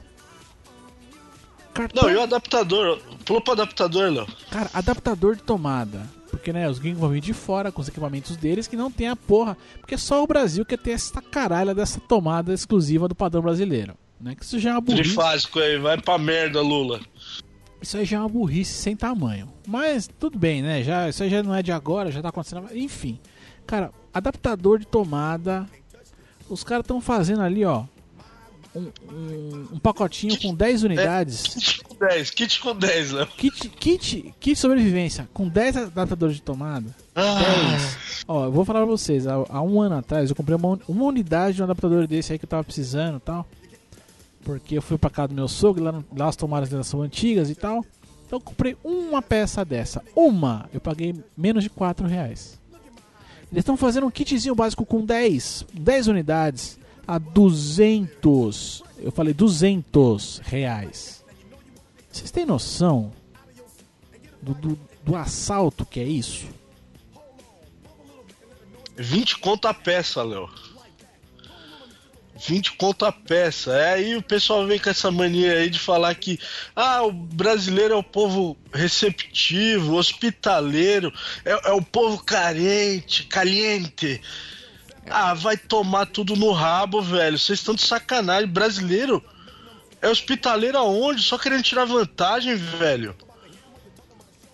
[1.79, 2.99] Cartão Não, e o adaptador?
[3.25, 4.27] Pulou pro adaptador, Léo.
[4.51, 6.11] Cara, adaptador de tomada.
[6.29, 9.07] Porque, né, os gringos vão vir de fora com os equipamentos deles que não tem
[9.07, 9.57] a porra.
[9.79, 13.95] Porque só o Brasil quer ter essa caralha dessa tomada exclusiva do padrão brasileiro.
[14.21, 14.35] Né?
[14.35, 15.05] Que isso já é uma burrice.
[15.05, 17.01] Trifásico aí, vai pra merda, Lula.
[17.81, 19.49] Isso aí já é uma burrice sem tamanho.
[19.65, 20.83] Mas tudo bem, né?
[20.83, 22.67] Já, isso aí já não é de agora, já tá acontecendo.
[22.73, 23.21] Enfim.
[23.65, 25.65] Cara, adaptador de tomada.
[26.49, 27.85] Os caras estão fazendo ali, ó.
[28.79, 31.43] Um, um- um pacotinho com 10 unidades.
[31.43, 33.27] Kit com 10, kit com 10, Léo.
[33.27, 36.95] Kit, kit, kit sobrevivência com 10 adaptadores de tomada.
[37.15, 38.25] Ah, 10.
[38.29, 41.05] Ó, eu vou falar pra vocês, há, há um ano atrás eu comprei uma, uma
[41.05, 43.47] unidade de um adaptador desse aí que eu tava precisando e tal.
[44.45, 47.51] Porque eu fui pra casa do meu sogro, lá, lá as tomadas delas são antigas
[47.51, 47.85] e tal.
[48.27, 50.03] Então eu comprei uma peça dessa.
[50.15, 50.69] Uma!
[50.73, 52.59] Eu paguei menos de 4 reais.
[53.51, 56.79] Eles estão fazendo um kitzinho básico com 10, 10 unidades
[57.09, 58.85] a 200.
[58.99, 61.25] Eu falei 200 reais.
[62.13, 63.11] Vocês têm noção
[64.43, 66.47] do, do, do assalto que é isso?
[68.95, 70.51] 20 conto a peça, Léo.
[72.47, 73.73] 20 conto a peça.
[73.73, 76.39] É aí o pessoal vem com essa mania aí de falar que
[76.77, 81.13] ah, o brasileiro é o povo receptivo, hospitaleiro,
[81.45, 84.21] é, é o povo carente, caliente.
[85.11, 87.39] Ah, vai tomar tudo no rabo, velho.
[87.39, 88.49] Vocês estão de sacanagem.
[88.49, 89.23] Brasileiro
[90.03, 91.23] é hospitaleiro aonde?
[91.23, 93.15] Só querendo tirar vantagem, velho.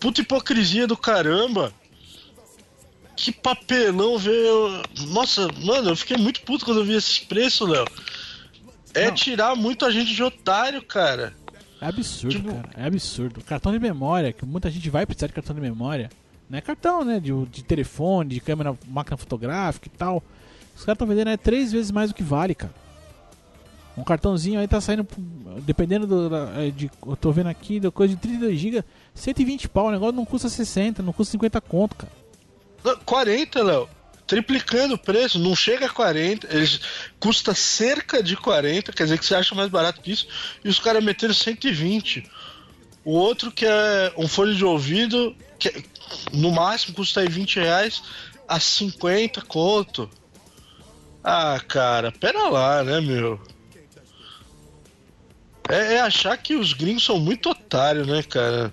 [0.00, 1.72] Puta hipocrisia do caramba.
[3.16, 4.82] Que papelão, velho.
[5.08, 7.86] Nossa, mano, eu fiquei muito puto quando eu vi esse preço, Léo.
[8.92, 9.14] É Não.
[9.14, 11.34] tirar muito a gente de otário, cara.
[11.80, 12.70] É absurdo, Tipo- cara.
[12.76, 13.40] É absurdo.
[13.42, 16.10] Cartão de memória, que muita gente vai precisar de cartão de memória.
[16.48, 17.18] Não é cartão, né?
[17.18, 20.22] De, de telefone, de câmera, máquina fotográfica e tal.
[20.74, 22.74] Os caras estão vendendo é três vezes mais do que vale, cara.
[23.96, 25.06] Um cartãozinho aí tá saindo,
[25.62, 26.36] dependendo do.
[26.56, 29.86] é, de, eu tô vendo aqui, da coisa de 32 GB, 120 pau.
[29.86, 32.12] O negócio não custa 60, não custa 50 conto, cara.
[32.82, 33.88] Não, 40, Léo.
[34.26, 36.80] Triplicando o preço, não chega a 40, eles
[37.20, 40.26] custa cerca de 40, quer dizer que você acha mais barato que isso,
[40.64, 42.28] e os caras meteram 120.
[43.04, 45.82] O outro que é um fone de ouvido, que é-
[46.32, 48.02] no máximo custa aí 20 reais,
[48.48, 50.08] a 50 conto.
[51.24, 53.40] Ah, cara, pera lá, né, meu?
[55.68, 58.70] É, é achar que os gringos são muito otários, né, cara?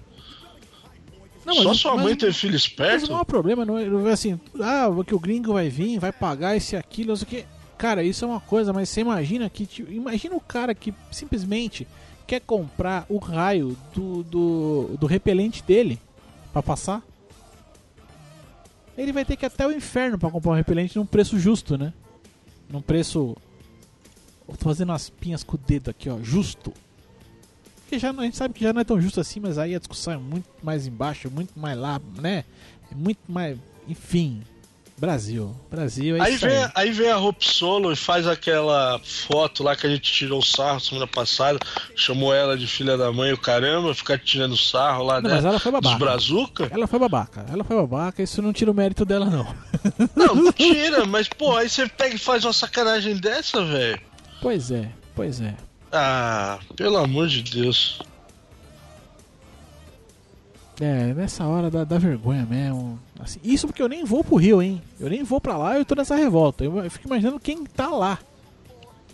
[1.46, 3.10] Não, Só mas- sua mas- mãe teve filho Mas esperto?
[3.10, 6.12] não há problema, não é, não é assim, ah, que o gringo vai vir, vai
[6.12, 7.46] pagar esse aquilo, não sei o que.
[7.78, 9.66] Cara, isso é uma coisa, mas você imagina que.
[9.66, 11.88] tipo, imagina o cara que simplesmente
[12.28, 16.00] quer comprar o raio do, do, do repelente dele
[16.54, 17.02] pra passar.
[18.96, 21.76] Ele vai ter que ir até o inferno pra comprar um repelente num preço justo,
[21.78, 21.92] né?
[22.72, 23.36] Num preço.
[24.48, 26.74] Eu tô fazendo umas pinhas com o dedo aqui, ó, justo.
[27.82, 29.80] Porque já, a gente sabe que já não é tão justo assim, mas aí a
[29.80, 32.46] discussão é muito mais embaixo, muito mais lá, né?
[32.92, 33.58] É muito mais.
[33.88, 34.42] Enfim.
[35.02, 35.56] Brasil.
[35.72, 36.64] Brasil é Aí isso vem, aí.
[36.64, 40.38] a- aí vem a Hope Solo e faz aquela foto lá que a gente tirou
[40.40, 41.58] o sarro semana passada,
[41.96, 45.36] chamou ela de filha da mãe, o caramba, ficar tirando sarro lá, Não, né?
[45.38, 45.98] mas ela foi Dos babaca.
[46.06, 46.68] brazuca?
[46.70, 47.46] Ela foi babaca.
[47.52, 49.48] Ela foi babaca, isso não tira o mérito dela, não.
[50.16, 54.00] Não, não tira, mas pô, aí você pega e faz uma sacanagem dessa, velho.
[54.40, 55.56] Pois é, pois é.
[55.92, 58.00] Ah, pelo amor de Deus.
[60.80, 63.00] É, nessa hora dá, dá vergonha mesmo.
[63.22, 64.82] Assim, isso porque eu nem vou pro Rio, hein?
[65.00, 66.64] Eu nem vou pra lá, eu tô nessa revolta.
[66.64, 68.18] Eu, eu fico imaginando quem tá lá.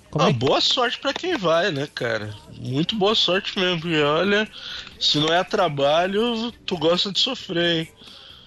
[0.10, 2.34] Como Ah, é boa sorte pra quem vai, né, cara?
[2.60, 4.48] Muito boa sorte mesmo, porque olha,
[5.00, 7.88] se não é trabalho, tu gosta de sofrer, hein?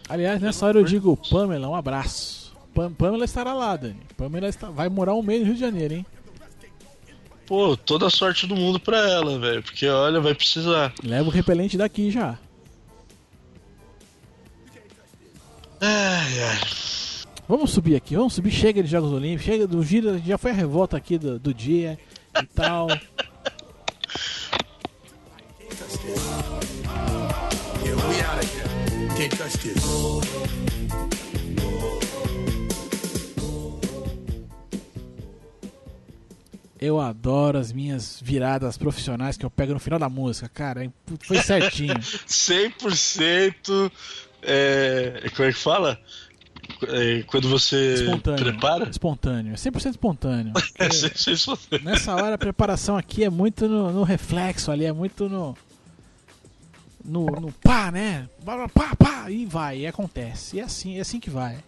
[0.08, 2.52] Aliás, nessa hora eu digo, Pamela, um abraço.
[2.74, 4.00] Pam- Pamela estará lá, Dani.
[4.16, 4.70] Pamela está...
[4.70, 6.06] vai morar um mês no Rio de Janeiro, hein?
[7.46, 10.92] Pô, toda a sorte do mundo pra ela, velho, porque olha, vai precisar.
[11.02, 12.38] Leva o repelente daqui já.
[15.80, 16.60] Ai, ai.
[17.48, 18.50] Vamos subir aqui, vamos subir.
[18.50, 21.98] Chega de Jogos Olímpicos, chega do giro, já foi a revolta aqui do, do dia
[22.40, 22.88] e tal.
[36.78, 40.90] Eu adoro as minhas viradas profissionais que eu pego no final da música, cara.
[41.26, 41.94] Foi certinho.
[42.00, 43.92] 100%
[44.42, 45.98] é, como é que fala?
[46.88, 48.44] É, quando você Espontâneo.
[48.44, 48.88] prepara?
[48.88, 49.52] Espontâneo.
[49.52, 50.52] É 100% espontâneo.
[50.78, 51.82] É, sem- sem sofrer.
[51.82, 55.56] Nessa hora a preparação aqui é muito no, no reflexo ali, é muito no.
[57.04, 58.28] No, no pá, né?
[58.44, 60.56] Pá, pá, pá, e vai, e acontece.
[60.56, 61.58] E é assim, é assim que vai.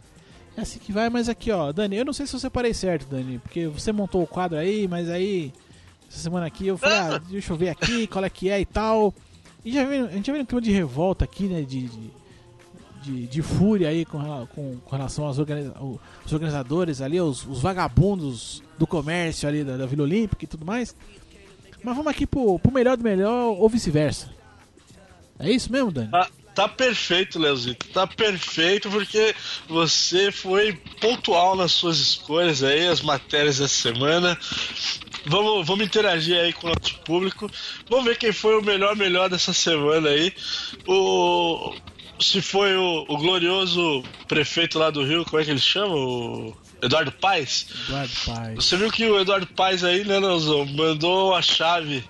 [0.57, 3.07] É assim que vai, mas aqui, ó, Dani, eu não sei se eu separei certo,
[3.09, 5.51] Dani, porque você montou o quadro aí, mas aí,
[6.07, 8.67] essa semana aqui eu falei, ah, deixa eu ver aqui qual é que é e
[8.67, 9.15] tal.
[9.65, 11.63] E já vem, a gente já vem um clima de revolta aqui, né?
[11.63, 12.11] De, de,
[13.03, 15.75] de, de fúria aí com, com, com relação aos organiza-
[16.25, 20.65] os organizadores ali, os, os vagabundos do comércio ali da, da Vila Olímpica e tudo
[20.65, 20.95] mais.
[21.83, 24.31] Mas vamos aqui pro, pro melhor do melhor ou vice-versa.
[25.39, 26.11] É isso mesmo, Dani?
[26.11, 27.89] Tá, tá perfeito, Leozito.
[27.89, 29.35] Tá perfeito porque
[29.69, 34.39] você foi pontual nas suas escolhas aí, as matérias dessa semana.
[35.27, 37.51] Vamos, vamos interagir aí com o nosso público.
[37.89, 40.33] Vamos ver quem foi o melhor melhor dessa semana aí.
[40.87, 41.75] O
[42.23, 45.95] se foi o, o glorioso prefeito lá do Rio, como é que ele chama?
[45.95, 47.67] O Eduardo Paes?
[47.87, 48.55] Eduardo Paz.
[48.65, 52.05] Você viu que o Eduardo Paes aí, né, Leozão, mandou a chave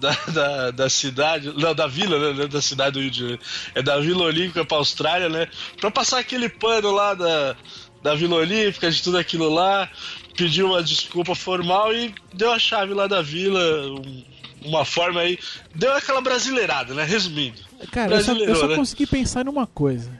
[0.00, 3.18] da, da, da cidade, não, da vila, né, não é da cidade do Rio de
[3.18, 3.42] Janeiro,
[3.74, 5.48] é da Vila Olímpica pra Austrália, né,
[5.80, 7.56] pra passar aquele pano lá da,
[8.02, 9.90] da Vila Olímpica, de tudo aquilo lá,
[10.36, 13.60] pediu uma desculpa formal e deu a chave lá da vila,
[13.90, 14.24] um-
[14.64, 15.38] uma forma aí,
[15.74, 17.58] deu aquela brasileirada, né, resumindo.
[17.90, 18.76] Cara, eu só, eu só né?
[18.76, 20.10] consegui pensar numa coisa.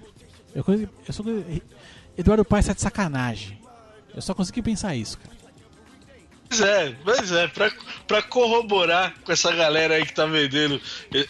[0.54, 1.22] Eu, consegui, eu só
[2.16, 3.58] Eduardo Paes tá de sacanagem.
[4.14, 5.38] Eu só consegui pensar isso, cara.
[6.48, 7.70] Pois é, pois é, pra,
[8.06, 10.80] pra corroborar com essa galera aí que tá vendendo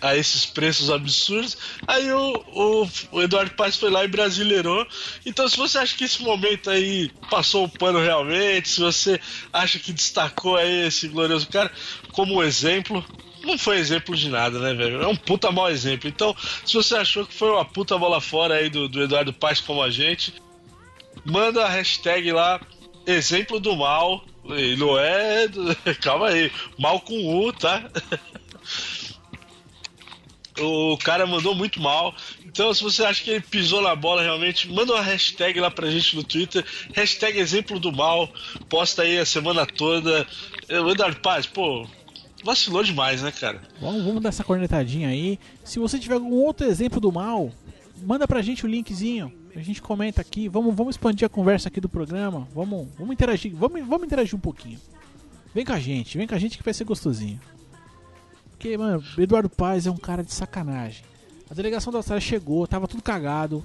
[0.00, 1.56] a esses preços absurdos,
[1.88, 4.86] aí o, o, o Eduardo Paes foi lá e brasileirou.
[5.26, 9.20] Então, se você acha que esse momento aí passou o pano realmente, se você
[9.52, 11.72] acha que destacou aí esse glorioso cara
[12.18, 13.04] como exemplo,
[13.44, 15.00] não foi exemplo de nada, né, velho?
[15.00, 16.08] É um puta mau exemplo.
[16.08, 16.34] Então,
[16.66, 19.80] se você achou que foi uma puta bola fora aí do, do Eduardo Paes como
[19.80, 20.34] a gente,
[21.24, 22.60] manda a hashtag lá,
[23.06, 24.24] exemplo do mal.
[24.48, 25.46] E não é.
[26.02, 27.88] Calma aí, mal com U, tá?
[30.60, 32.12] O cara mandou muito mal.
[32.44, 35.88] Então, se você acha que ele pisou na bola realmente, manda uma hashtag lá pra
[35.88, 36.64] gente no Twitter.
[36.92, 38.28] Hashtag exemplo do mal.
[38.68, 40.26] Posta aí a semana toda.
[40.68, 41.86] Eduardo Paz, pô,
[42.44, 43.60] vacilou demais, né, cara?
[43.80, 45.38] Vamos, dar essa cornetadinha aí.
[45.64, 47.50] Se você tiver algum outro exemplo do mal,
[48.02, 49.32] manda pra gente o linkzinho.
[49.54, 50.48] A gente comenta aqui.
[50.48, 52.46] Vamos, vamos expandir a conversa aqui do programa.
[52.54, 53.54] Vamos, vamos interagir.
[53.54, 54.78] Vamos, vamos interagir um pouquinho.
[55.54, 57.40] Vem com a gente, vem com a gente que vai ser gostosinho.
[58.50, 61.02] Porque, mano, Eduardo Paz é um cara de sacanagem.
[61.50, 63.64] A delegação da Austrália chegou, tava tudo cagado.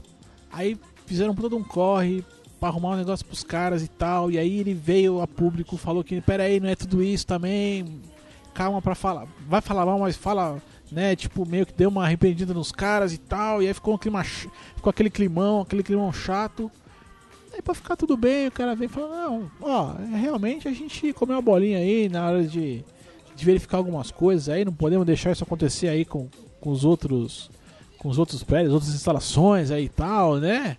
[0.51, 2.23] Aí fizeram todo um corre
[2.59, 4.31] pra arrumar um negócio pros caras e tal.
[4.31, 8.01] E aí ele veio a público, falou que, pera aí, não é tudo isso também.
[8.53, 9.27] Calma pra falar.
[9.47, 11.15] Vai falar mal, mas fala, né?
[11.15, 13.61] Tipo, meio que deu uma arrependida nos caras e tal.
[13.61, 14.23] E aí ficou um clima.
[14.23, 16.71] Ficou aquele climão, aquele climão chato.
[17.53, 21.13] Aí pra ficar tudo bem, o cara vem e fala, não, ó, realmente a gente
[21.13, 22.83] comeu uma bolinha aí na hora de,
[23.35, 26.27] de verificar algumas coisas aí, não podemos deixar isso acontecer aí com,
[26.59, 27.51] com os outros.
[27.99, 30.77] Com os outros prédios, outras instalações aí e tal, né?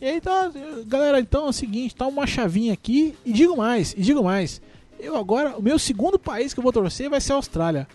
[0.00, 0.50] E aí tá,
[0.86, 4.62] galera, então é o seguinte, tá uma chavinha aqui, e digo mais, e digo mais.
[4.98, 7.86] Eu agora, o meu segundo país que eu vou torcer vai ser a Austrália.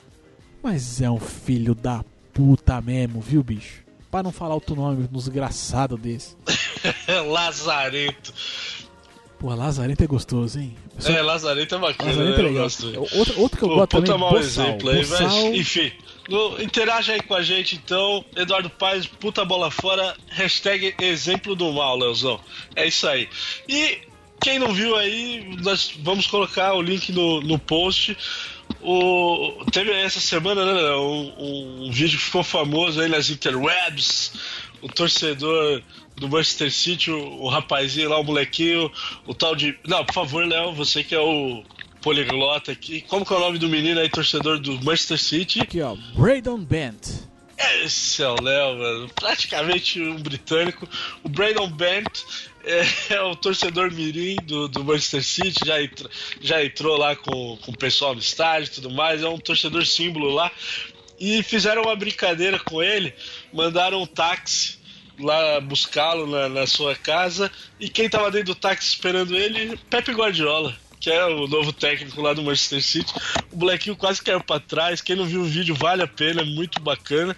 [0.62, 3.82] Mas é um filho da puta mesmo, viu, bicho?
[4.10, 6.36] Pra não falar outro nome, um desgraçado desse.
[7.28, 8.34] Lazarento.
[9.40, 10.76] Pô, Lazarento é gostoso, hein?
[10.96, 12.50] Pessoal, é, Lazarento é bacana, Lazarento é né?
[12.50, 12.56] legal.
[12.56, 13.18] Eu gosto.
[13.18, 14.66] Outro, outro que eu Pô, gosto puta também, mau Boçal.
[14.68, 15.92] exemplo aí, Boçal, mas enfim.
[16.30, 21.72] No, interaja aí com a gente então, Eduardo Paz, puta bola fora, hashtag exemplo do
[21.74, 22.40] mal, Leozão.
[22.76, 23.28] É isso aí.
[23.68, 24.02] E
[24.42, 28.18] quem não viu aí, nós vamos colocar o link no, no post.
[28.82, 34.34] O, teve essa semana né, um, um vídeo que ficou famoso aí nas interwebs.
[34.82, 35.84] O torcedor
[36.16, 38.92] do Manchester City, o, o rapazinho lá, o molequinho,
[39.28, 39.78] o tal de.
[39.88, 41.64] Não, por favor, Léo, você que é o
[42.02, 43.02] poliglota aqui.
[43.02, 45.62] Como que é o nome do menino aí, torcedor do Manchester City?
[45.62, 45.96] Aqui, ó.
[46.16, 47.30] Braydon Bent.
[47.84, 49.10] Esse é o Léo, mano.
[49.14, 50.88] Praticamente um britânico.
[51.24, 52.24] O Braydon Bent
[52.64, 56.10] é, é o torcedor mirim do, do Manchester City, já, entrou,
[56.42, 59.22] já entrou lá com, com o pessoal no estádio e tudo mais.
[59.24, 60.52] É um torcedor símbolo lá.
[61.20, 63.14] E fizeram uma brincadeira com ele,
[63.54, 64.80] mandaram um táxi
[65.20, 67.52] lá buscá-lo na, na sua casa.
[67.80, 69.78] E quem tava dentro do táxi esperando ele?
[69.90, 73.12] Pepe Guardiola que é o novo técnico lá do Manchester City.
[73.52, 75.02] O molequinho quase caiu para trás.
[75.02, 77.36] Quem não viu o vídeo vale a pena, é muito bacana.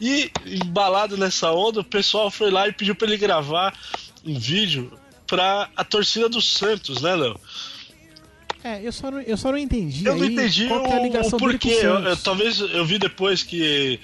[0.00, 3.78] E embalado nessa onda, o pessoal foi lá e pediu para ele gravar
[4.24, 4.92] um vídeo
[5.26, 7.38] para a torcida do Santos, né, Léo?
[8.64, 10.04] É, eu só não, eu só não entendi.
[10.04, 11.68] Eu não entendi qual que é a o, ligação o porquê.
[11.68, 14.00] o Eu- eu- talvez eu vi depois que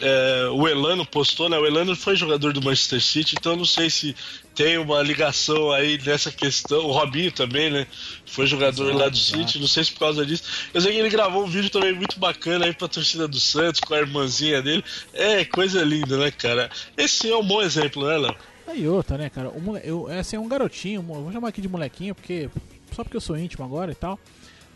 [0.00, 1.58] é, o Elano postou, né?
[1.58, 4.16] O Elano foi jogador do Manchester City, então eu não sei se
[4.54, 6.86] tem uma ligação aí nessa questão.
[6.86, 7.86] O Robinho também, né?
[8.24, 9.16] Foi jogador Exato, lá do.
[9.18, 10.44] City, não sei se por causa disso.
[10.72, 13.80] Eu sei que ele gravou um vídeo também muito bacana aí pra torcida do Santos,
[13.80, 14.82] com a irmãzinha dele.
[15.12, 16.70] É, coisa linda, né, cara?
[16.96, 18.36] Esse é um bom exemplo, né, Léo?
[18.70, 19.50] Aí outra, né, cara?
[19.50, 22.48] O eu, esse é um garotinho, vou chamar aqui de molequinho, porque.
[22.92, 24.18] Só porque eu sou íntimo agora e tal.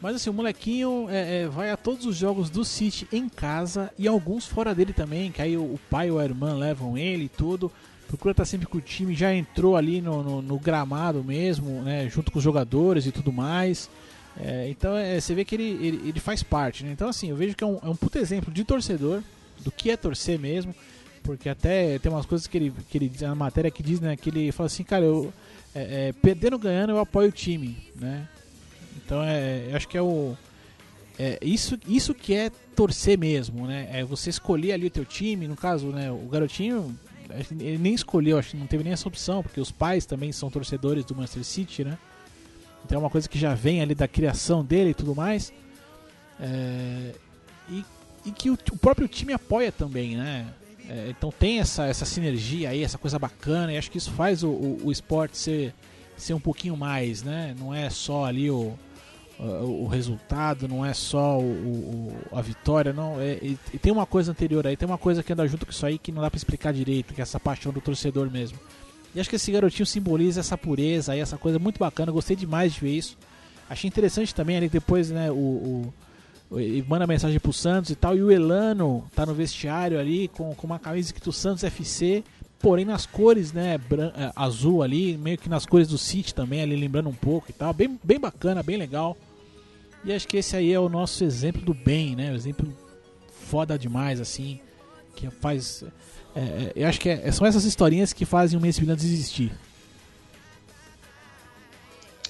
[0.01, 3.93] Mas assim, o molequinho é, é, vai a todos os jogos do City em casa
[3.99, 7.25] e alguns fora dele também, que aí o, o pai ou a irmã levam ele
[7.25, 7.71] e tudo.
[8.09, 12.09] Procura estar sempre com o time, já entrou ali no, no, no gramado mesmo, né?
[12.09, 13.89] Junto com os jogadores e tudo mais.
[14.37, 16.91] É, então é, você vê que ele, ele, ele faz parte, né?
[16.93, 19.23] Então assim, eu vejo que é um, é um puto exemplo de torcedor,
[19.61, 20.75] do que é torcer mesmo.
[21.25, 24.15] Porque até tem umas coisas que ele, que ele diz na matéria que diz, né?
[24.15, 25.33] Que ele fala assim, cara, eu
[25.75, 28.29] é, é, perdendo ganhando eu apoio o time, né?
[28.97, 30.37] Então é, eu acho que é o
[31.19, 33.89] é isso, isso que é torcer mesmo, né?
[33.91, 36.11] É você escolher ali o teu time, no caso, né?
[36.13, 36.95] O garotinho
[37.59, 40.51] ele nem escolheu, acho que não teve nem essa opção, porque os pais também são
[40.51, 41.99] torcedores do Manchester City, né?
[42.85, 45.53] Então é uma coisa que já vem ali da criação dele e tudo mais.
[46.39, 47.13] É,
[47.71, 47.85] e,
[48.27, 50.53] e que o, o próprio time apoia também, né?
[50.89, 54.43] É, então tem essa, essa sinergia aí, essa coisa bacana, e acho que isso faz
[54.43, 55.75] o, o, o esporte ser,
[56.17, 57.55] ser um pouquinho mais, né?
[57.59, 58.75] Não é só ali o,
[59.39, 63.21] o, o resultado, não é só o, a vitória, não.
[63.21, 65.73] É, e, e tem uma coisa anterior aí, tem uma coisa que anda junto com
[65.73, 68.59] isso aí que não dá pra explicar direito, que é essa paixão do torcedor mesmo.
[69.15, 72.75] E acho que esse garotinho simboliza essa pureza aí, essa coisa muito bacana, gostei demais
[72.75, 73.17] de ver isso.
[73.71, 75.95] Achei interessante também ali depois, né, o,
[76.59, 80.55] ele manda mensagem pro Santos e tal, e o Elano tá no vestiário ali com,
[80.55, 82.23] com uma camisa escrito Santos FC,
[82.61, 86.75] porém nas cores, né, eh, azul ali, meio que nas cores do City também, ali
[86.77, 89.17] lembrando um pouco e tal, bem, bem bacana, bem legal.
[90.05, 92.73] E acho que esse aí é o nosso exemplo do bem, né, o exemplo
[93.47, 94.59] foda demais, assim,
[95.15, 95.85] que faz...
[96.35, 99.53] é, eu acho que é- são essas historinhas que fazem o Messi Brilhante existir.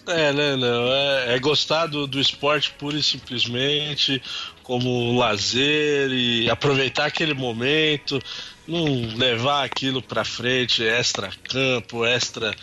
[0.07, 0.93] É, né, não.
[0.93, 4.23] É, é gostar do, do esporte pura e simplesmente,
[4.63, 8.21] como lazer e aproveitar aquele momento,
[8.69, 8.85] não
[9.17, 12.55] levar aquilo pra frente, extra campo, extra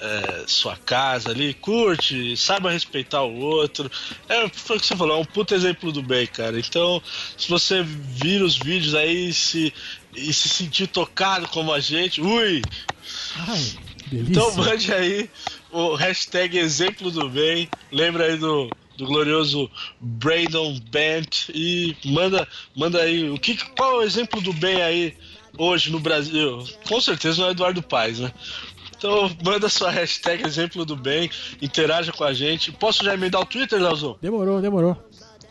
[0.00, 3.90] é, sua casa ali, curte, saiba respeitar o outro.
[4.28, 6.58] É, foi o que você falou, é um puto exemplo do bem, cara.
[6.58, 7.02] Então,
[7.36, 9.72] se você vir os vídeos aí se,
[10.16, 12.62] e se sentir tocado como a gente, ui!
[13.36, 14.32] Ai, delícia.
[14.32, 15.30] Então mande aí
[15.70, 17.68] o hashtag exemplo do bem.
[17.92, 23.96] Lembra aí do, do glorioso Brandon Bent e manda, manda aí o que, qual é
[23.98, 25.14] o exemplo do bem aí
[25.56, 26.64] hoje no Brasil.
[26.86, 28.32] Com certeza não é Eduardo Paes, né?
[28.96, 31.30] Então manda sua hashtag exemplo do bem,
[31.62, 32.72] interaja com a gente.
[32.72, 34.18] Posso já emendar o Twitter, Leozão?
[34.20, 35.07] Demorou, demorou.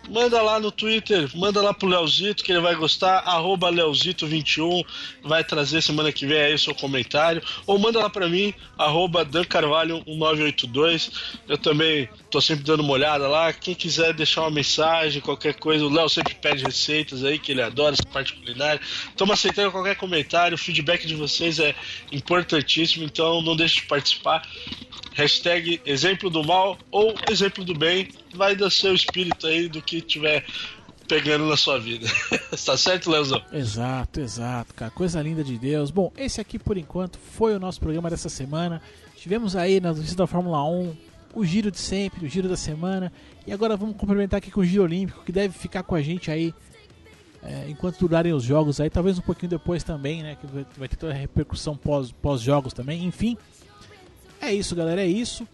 [0.09, 4.85] Manda lá no Twitter, manda lá pro Leozito que ele vai gostar, arroba Leozito21,
[5.23, 9.25] vai trazer semana que vem aí o seu comentário, ou manda lá pra mim, arroba
[9.25, 11.11] Dan Carvalho 1982,
[11.47, 15.85] eu também tô sempre dando uma olhada lá, quem quiser deixar uma mensagem, qualquer coisa,
[15.85, 18.79] o Léo sempre pede receitas aí, que ele adora essa parte culinária,
[19.09, 21.75] estamos aceitando qualquer comentário, o feedback de vocês é
[22.11, 24.47] importantíssimo, então não deixe de participar,
[25.13, 30.01] hashtag exemplo do mal ou exemplo do bem, vai do seu espírito aí do que
[30.01, 30.45] tiver
[31.07, 32.07] pegando na sua vida.
[32.65, 33.41] tá certo, Leozão?
[33.51, 34.91] Exato, exato, cara.
[34.91, 35.89] Coisa linda de Deus.
[35.89, 38.81] Bom, esse aqui por enquanto foi o nosso programa dessa semana.
[39.15, 40.95] Tivemos aí na notícia da Fórmula 1
[41.33, 43.11] o giro de sempre, o giro da semana.
[43.45, 46.29] E agora vamos complementar aqui com o giro olímpico, que deve ficar com a gente
[46.29, 46.53] aí
[47.43, 50.35] é, enquanto durarem os jogos aí, talvez um pouquinho depois também, né?
[50.35, 50.47] Que
[50.77, 53.05] vai, ter toda a repercussão pós- pós-jogos também.
[53.05, 53.37] Enfim,
[54.41, 55.47] é isso, galera, é isso.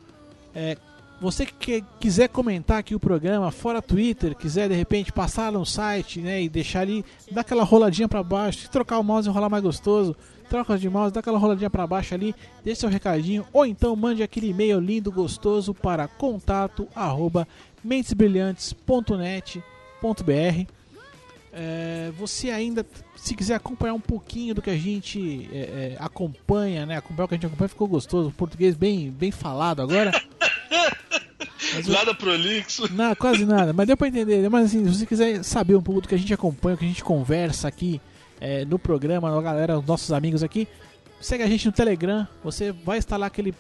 [0.56, 0.78] É,
[1.24, 6.20] você que quiser comentar aqui o programa fora Twitter, quiser de repente passar no site,
[6.20, 9.64] né, e deixar ali, dar aquela roladinha pra baixo, trocar o mouse e rolar mais
[9.64, 10.14] gostoso,
[10.50, 14.22] troca de mouse, dá aquela roladinha pra baixo ali, deixe seu recadinho, ou então mande
[14.22, 17.48] aquele e-mail lindo, gostoso para contato arroba
[17.82, 20.68] mentesbrilhantes.net.br.
[21.56, 26.86] É, você ainda, se quiser acompanhar um pouquinho do que a gente é, é, acompanha,
[26.86, 26.98] né?
[26.98, 28.32] Acompanhar o que a gente acompanha, ficou gostoso.
[28.32, 30.12] Português bem, bem falado agora.
[31.74, 32.92] Mas eu- Nada prolixo.
[32.94, 34.48] não, quase nada, mas deu pra entender.
[34.50, 36.86] Mas assim, se você quiser saber um pouco do que a gente acompanha, o que
[36.86, 38.02] a gente conversa aqui
[38.42, 40.68] é, no programa, a galera, os nossos amigos aqui,
[41.22, 42.28] segue a gente no Telegram.
[42.44, 43.54] Você vai instalar aquele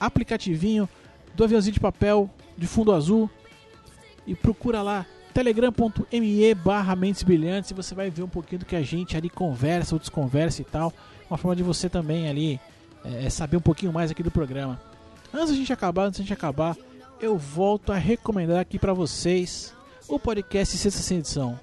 [0.00, 0.88] aplicativinho
[1.34, 3.30] do aviãozinho de papel de fundo azul
[4.26, 8.76] e procura lá telegram.me barra mentes brilhantes e você vai ver um pouquinho do que
[8.76, 10.92] a gente ali conversa ou desconversa e tal.
[11.28, 12.60] Uma forma de você também ali
[13.04, 14.80] é, saber um pouquinho mais aqui do programa.
[15.34, 16.76] Antes da gente acabar, antes da gente acabar,
[17.20, 19.74] eu volto a recomendar aqui pra vocês
[20.06, 21.58] o podcast Sexta Sem Edição.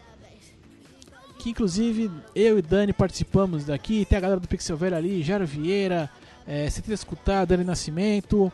[1.39, 4.05] Que inclusive eu e Dani participamos daqui.
[4.05, 6.09] Tem a galera do Pixel Velho ali, Jairo Vieira,
[6.47, 8.49] é, Você Tem Escutar, Dani Nascimento,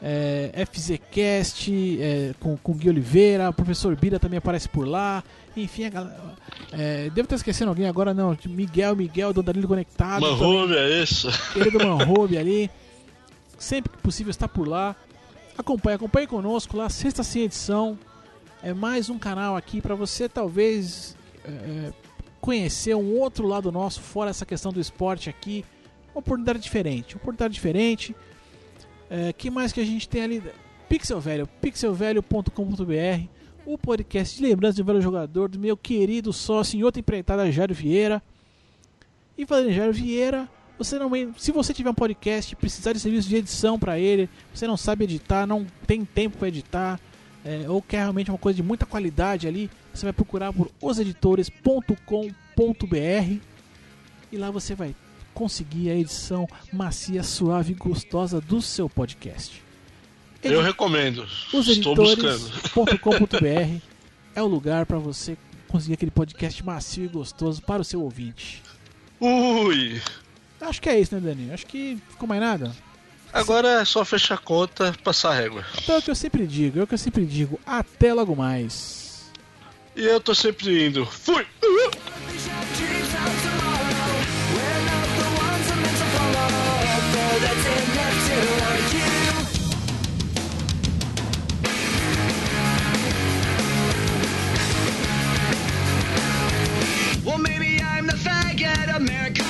[0.00, 5.22] é, FZCast é, com, com Gui Oliveira, o professor Bira também aparece por lá.
[5.56, 6.34] Enfim, a galera.
[6.72, 8.36] É, devo estar esquecendo alguém agora, não.
[8.46, 10.20] Miguel, Miguel, do Danilo Conectado.
[10.20, 11.28] Manhome, é isso.
[11.52, 12.70] querido Manrobe ali.
[13.58, 14.94] Sempre que possível está por lá.
[15.56, 17.98] Acompanhe, acompanhe conosco lá, sexta sem edição.
[18.62, 21.92] É mais um canal aqui para você talvez é,
[22.40, 25.64] conhecer um outro lado nosso, fora essa questão do esporte aqui.
[26.14, 28.14] Uma oportunidade diferente, uma oportunidade diferente.
[29.08, 30.42] É, que mais que a gente tem ali?
[30.88, 33.28] Pixel Velho, pixelvelho.com.br,
[33.64, 37.50] o podcast de lembrança de um velho jogador, do meu querido sócio em outra empreitada,
[37.50, 38.22] Jairo Vieira.
[39.36, 40.48] E falando em Jairo Vieira,
[40.78, 44.66] você não, se você tiver um podcast, precisar de serviço de edição para ele, você
[44.66, 47.00] não sabe editar, não tem tempo para editar,
[47.44, 53.40] é, ou quer realmente uma coisa de muita qualidade ali, você vai procurar por oseditores.com.br
[54.32, 54.94] e lá você vai
[55.36, 59.62] conseguir a edição macia, suave e gostosa do seu podcast.
[60.42, 61.28] Eu recomendo.
[61.52, 62.34] Os Estou buscando.
[62.34, 63.82] editores.com.br
[64.34, 65.36] é o lugar para você
[65.68, 68.62] conseguir aquele podcast macio e gostoso para o seu ouvinte.
[69.20, 70.00] Ui!
[70.58, 71.52] Acho que é isso, né, Dani?
[71.52, 72.74] Acho que ficou mais nada.
[73.30, 75.66] Agora é só fechar a conta, passar a régua.
[75.82, 77.60] Então é o que eu sempre digo, é o que eu sempre digo.
[77.66, 79.30] Até logo mais.
[79.94, 81.04] E eu tô sempre indo.
[81.04, 81.46] Fui!
[81.62, 81.90] Well,
[87.38, 87.66] I'm
[98.06, 99.44] the faggot America.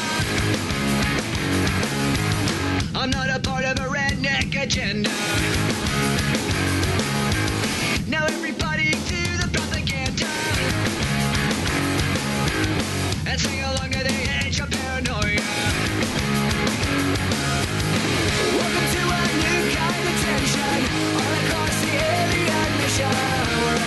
[2.97, 5.66] I'm not a part of a redneck agenda.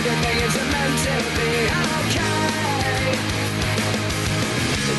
[0.02, 1.50] things are meant to be
[2.00, 3.12] okay.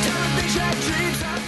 [0.06, 1.41] Don't think your dreams